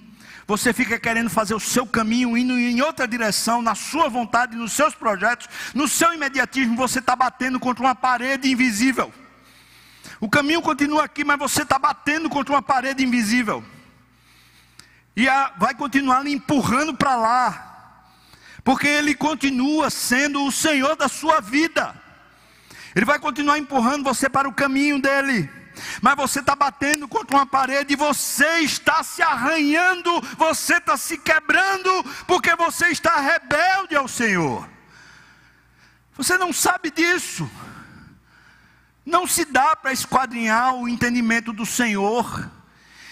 [0.45, 4.73] você fica querendo fazer o seu caminho, indo em outra direção, na sua vontade, nos
[4.73, 9.13] seus projetos, no seu imediatismo, você está batendo contra uma parede invisível.
[10.19, 13.63] O caminho continua aqui, mas você está batendo contra uma parede invisível.
[15.15, 17.71] E a, vai continuar lhe empurrando para lá.
[18.63, 21.95] Porque ele continua sendo o Senhor da sua vida.
[22.95, 25.49] Ele vai continuar empurrando você para o caminho dele.
[26.01, 31.91] Mas você está batendo contra uma parede, você está se arranhando, você está se quebrando,
[32.25, 34.67] porque você está rebelde ao Senhor.
[36.15, 37.49] Você não sabe disso.
[39.05, 42.49] Não se dá para esquadrinhar o entendimento do Senhor.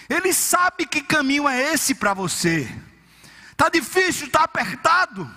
[0.08, 2.68] Ele sabe que caminho é esse para você.
[3.52, 5.30] Está difícil, está apertado.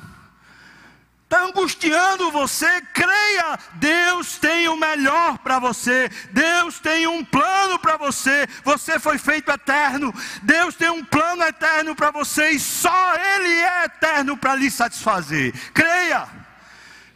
[1.28, 7.98] Está angustiando você, creia, Deus tem o melhor para você, Deus tem um plano para
[7.98, 13.50] você, você foi feito eterno, Deus tem um plano eterno para você e só Ele
[13.50, 15.54] é eterno para lhe satisfazer.
[15.74, 16.30] Creia,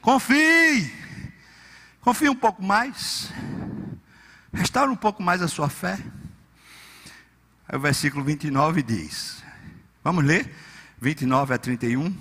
[0.01, 0.93] confie,
[2.01, 3.31] confie um pouco mais,
[4.51, 5.97] restaure um pouco mais a sua fé.
[7.67, 9.43] Aí o versículo 29 diz:
[10.03, 10.53] Vamos ler?
[10.99, 12.15] 29 a 31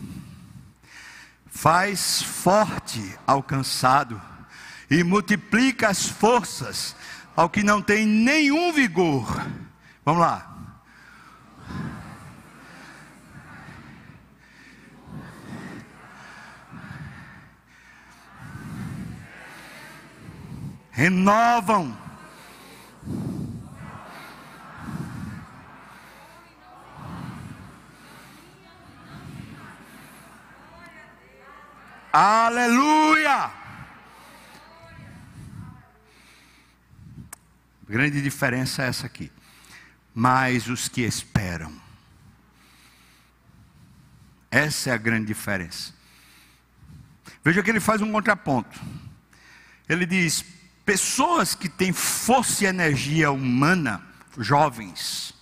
[1.51, 4.21] faz forte ao cansado
[4.89, 6.97] e multiplica as forças
[7.37, 9.27] ao que não tem nenhum vigor.
[10.05, 10.50] Vamos lá.
[20.91, 21.97] Renovam
[32.13, 33.53] Aleluia!
[37.89, 39.31] Grande diferença é essa aqui.
[40.13, 41.73] Mas os que esperam.
[44.51, 45.95] Essa é a grande diferença.
[47.45, 48.81] Veja que ele faz um contraponto.
[49.89, 50.45] Ele diz:
[50.91, 54.05] pessoas que têm força e energia humana,
[54.37, 55.33] jovens,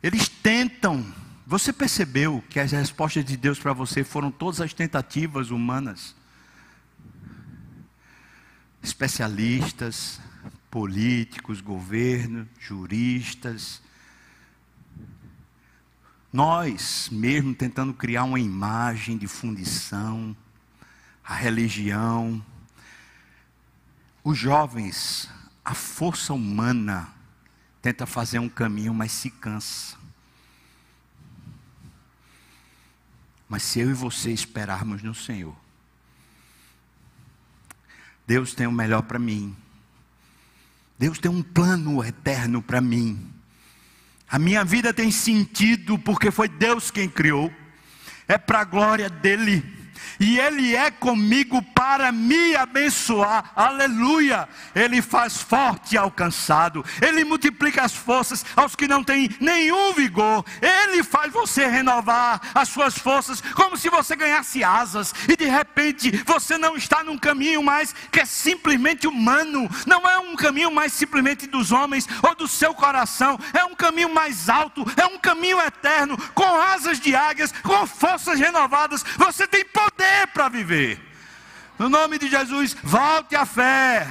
[0.00, 1.04] eles tentam
[1.44, 6.14] você percebeu que as respostas de Deus para você foram todas as tentativas humanas?
[8.80, 10.20] Especialistas,
[10.70, 13.82] políticos, governo, juristas.
[16.32, 20.36] Nós mesmo tentando criar uma imagem de fundição,
[21.24, 22.40] a religião.
[24.24, 25.28] Os jovens,
[25.62, 27.12] a força humana
[27.82, 29.98] tenta fazer um caminho, mas se cansa.
[33.46, 35.54] Mas se eu e você esperarmos no Senhor,
[38.26, 39.54] Deus tem o melhor para mim.
[40.98, 43.30] Deus tem um plano eterno para mim.
[44.26, 47.52] A minha vida tem sentido porque foi Deus quem criou.
[48.26, 49.83] É para a glória dele
[50.18, 53.50] e Ele é comigo para me abençoar.
[53.54, 54.48] Aleluia!
[54.74, 60.44] Ele faz forte ao cansado, Ele multiplica as forças aos que não têm nenhum vigor.
[60.60, 66.10] Ele faz você renovar as suas forças, como se você ganhasse asas e de repente
[66.24, 70.92] você não está num caminho mais que é simplesmente humano, não é um caminho mais
[70.92, 75.60] simplesmente dos homens ou do seu coração, é um caminho mais alto, é um caminho
[75.60, 79.04] eterno, com asas de águias, com forças renovadas.
[79.16, 81.00] Você tem poder poder para viver.
[81.78, 84.06] No nome de Jesus, volte à fé.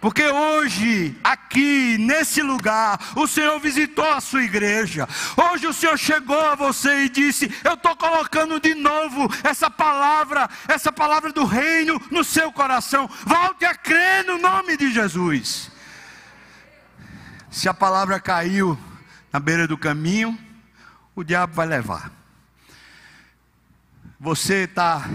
[0.00, 5.08] Porque hoje, aqui, nesse lugar, o Senhor visitou a sua igreja.
[5.36, 10.48] Hoje o Senhor chegou a você e disse: Eu estou colocando de novo essa palavra,
[10.68, 13.08] essa palavra do reino no seu coração.
[13.24, 15.70] Volte a crer no nome de Jesus.
[17.50, 18.78] Se a palavra caiu
[19.32, 20.38] na beira do caminho,
[21.14, 22.15] o diabo vai levar
[24.18, 25.08] você está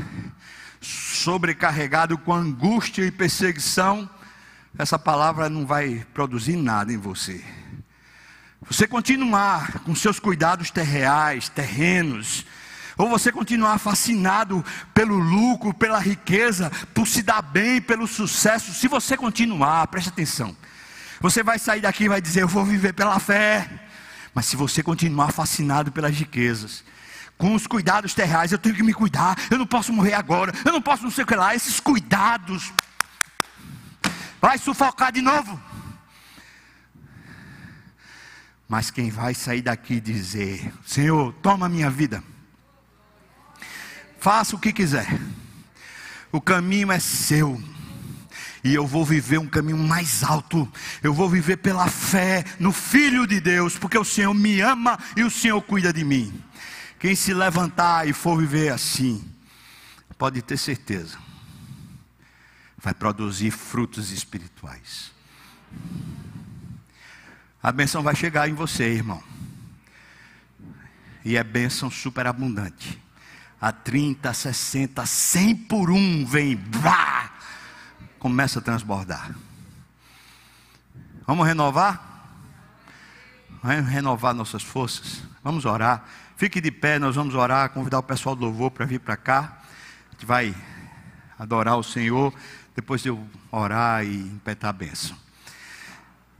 [0.80, 4.10] sobrecarregado com angústia e perseguição,
[4.78, 7.44] essa palavra não vai produzir nada em você.
[8.68, 12.46] Você continuar com seus cuidados terreais, terrenos,
[12.98, 18.88] ou você continuar fascinado pelo lucro, pela riqueza, por se dar bem, pelo sucesso, se
[18.88, 20.56] você continuar, preste atenção,
[21.20, 23.68] você vai sair daqui e vai dizer: Eu vou viver pela fé.
[24.34, 26.84] Mas se você continuar fascinado pelas riquezas,
[27.42, 30.72] com os cuidados terrais, eu tenho que me cuidar, eu não posso morrer agora, eu
[30.72, 32.72] não posso não sei o que lá, esses cuidados.
[34.40, 35.60] Vai sufocar de novo.
[38.70, 42.24] Mas quem vai sair daqui dizer: Senhor, toma minha vida,
[44.20, 45.08] faça o que quiser,
[46.32, 47.60] o caminho é seu,
[48.64, 50.72] e eu vou viver um caminho mais alto,
[51.02, 55.24] eu vou viver pela fé no Filho de Deus, porque o Senhor me ama e
[55.24, 56.51] o Senhor cuida de mim.
[57.02, 59.28] Quem se levantar e for viver assim,
[60.20, 61.18] pode ter certeza,
[62.78, 65.12] vai produzir frutos espirituais.
[67.62, 69.22] A benção vai chegar em você, irmão.
[71.26, 73.02] E é bênção superabundante.
[73.60, 76.60] A 30, 60, 100 por um vem,
[78.20, 79.34] começa a transbordar.
[81.26, 82.28] Vamos renovar?
[83.64, 85.24] Vamos renovar nossas forças.
[85.44, 86.06] Vamos orar.
[86.42, 89.60] Fique de pé, nós vamos orar, convidar o pessoal do louvor para vir para cá.
[90.10, 90.56] A gente vai
[91.38, 92.34] adorar o Senhor,
[92.76, 95.16] depois de eu orar e impetar a bênção.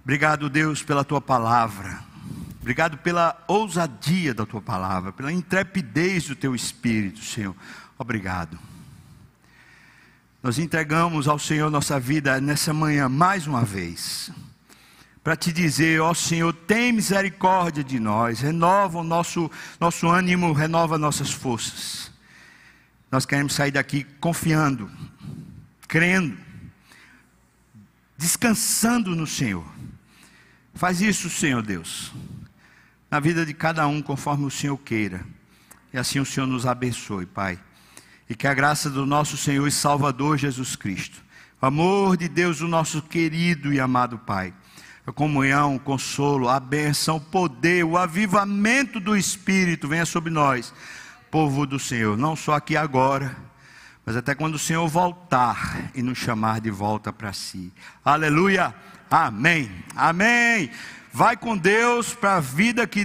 [0.02, 2.00] Obrigado, Deus, pela tua palavra.
[2.60, 7.56] Obrigado pela ousadia da tua palavra, pela intrepidez do teu espírito, Senhor.
[7.96, 8.58] Obrigado.
[10.42, 14.32] Nós entregamos ao Senhor nossa vida nessa manhã mais uma vez
[15.24, 20.98] para te dizer, ó Senhor, tem misericórdia de nós, renova o nosso, nosso ânimo, renova
[20.98, 22.12] nossas forças.
[23.12, 24.90] Nós queremos sair daqui confiando,
[25.88, 26.38] crendo,
[28.18, 29.66] descansando no Senhor.
[30.74, 32.12] Faz isso, Senhor Deus,
[33.10, 35.24] na vida de cada um, conforme o Senhor queira.
[35.94, 37.60] E assim o Senhor nos abençoe, Pai.
[38.28, 41.22] E que a graça do nosso Senhor e Salvador Jesus Cristo,
[41.62, 44.54] o amor de Deus, o nosso querido e amado Pai
[45.06, 50.74] a comunhão, o consolo, a benção, o poder, o avivamento do Espírito venha sobre nós,
[51.30, 53.36] povo do Senhor, não só aqui agora,
[54.06, 57.72] mas até quando o Senhor voltar e nos chamar de volta para si.
[58.04, 58.74] Aleluia!
[59.10, 59.72] Amém!
[59.96, 60.72] Amém!
[61.14, 63.00] Vai com Deus para a vida que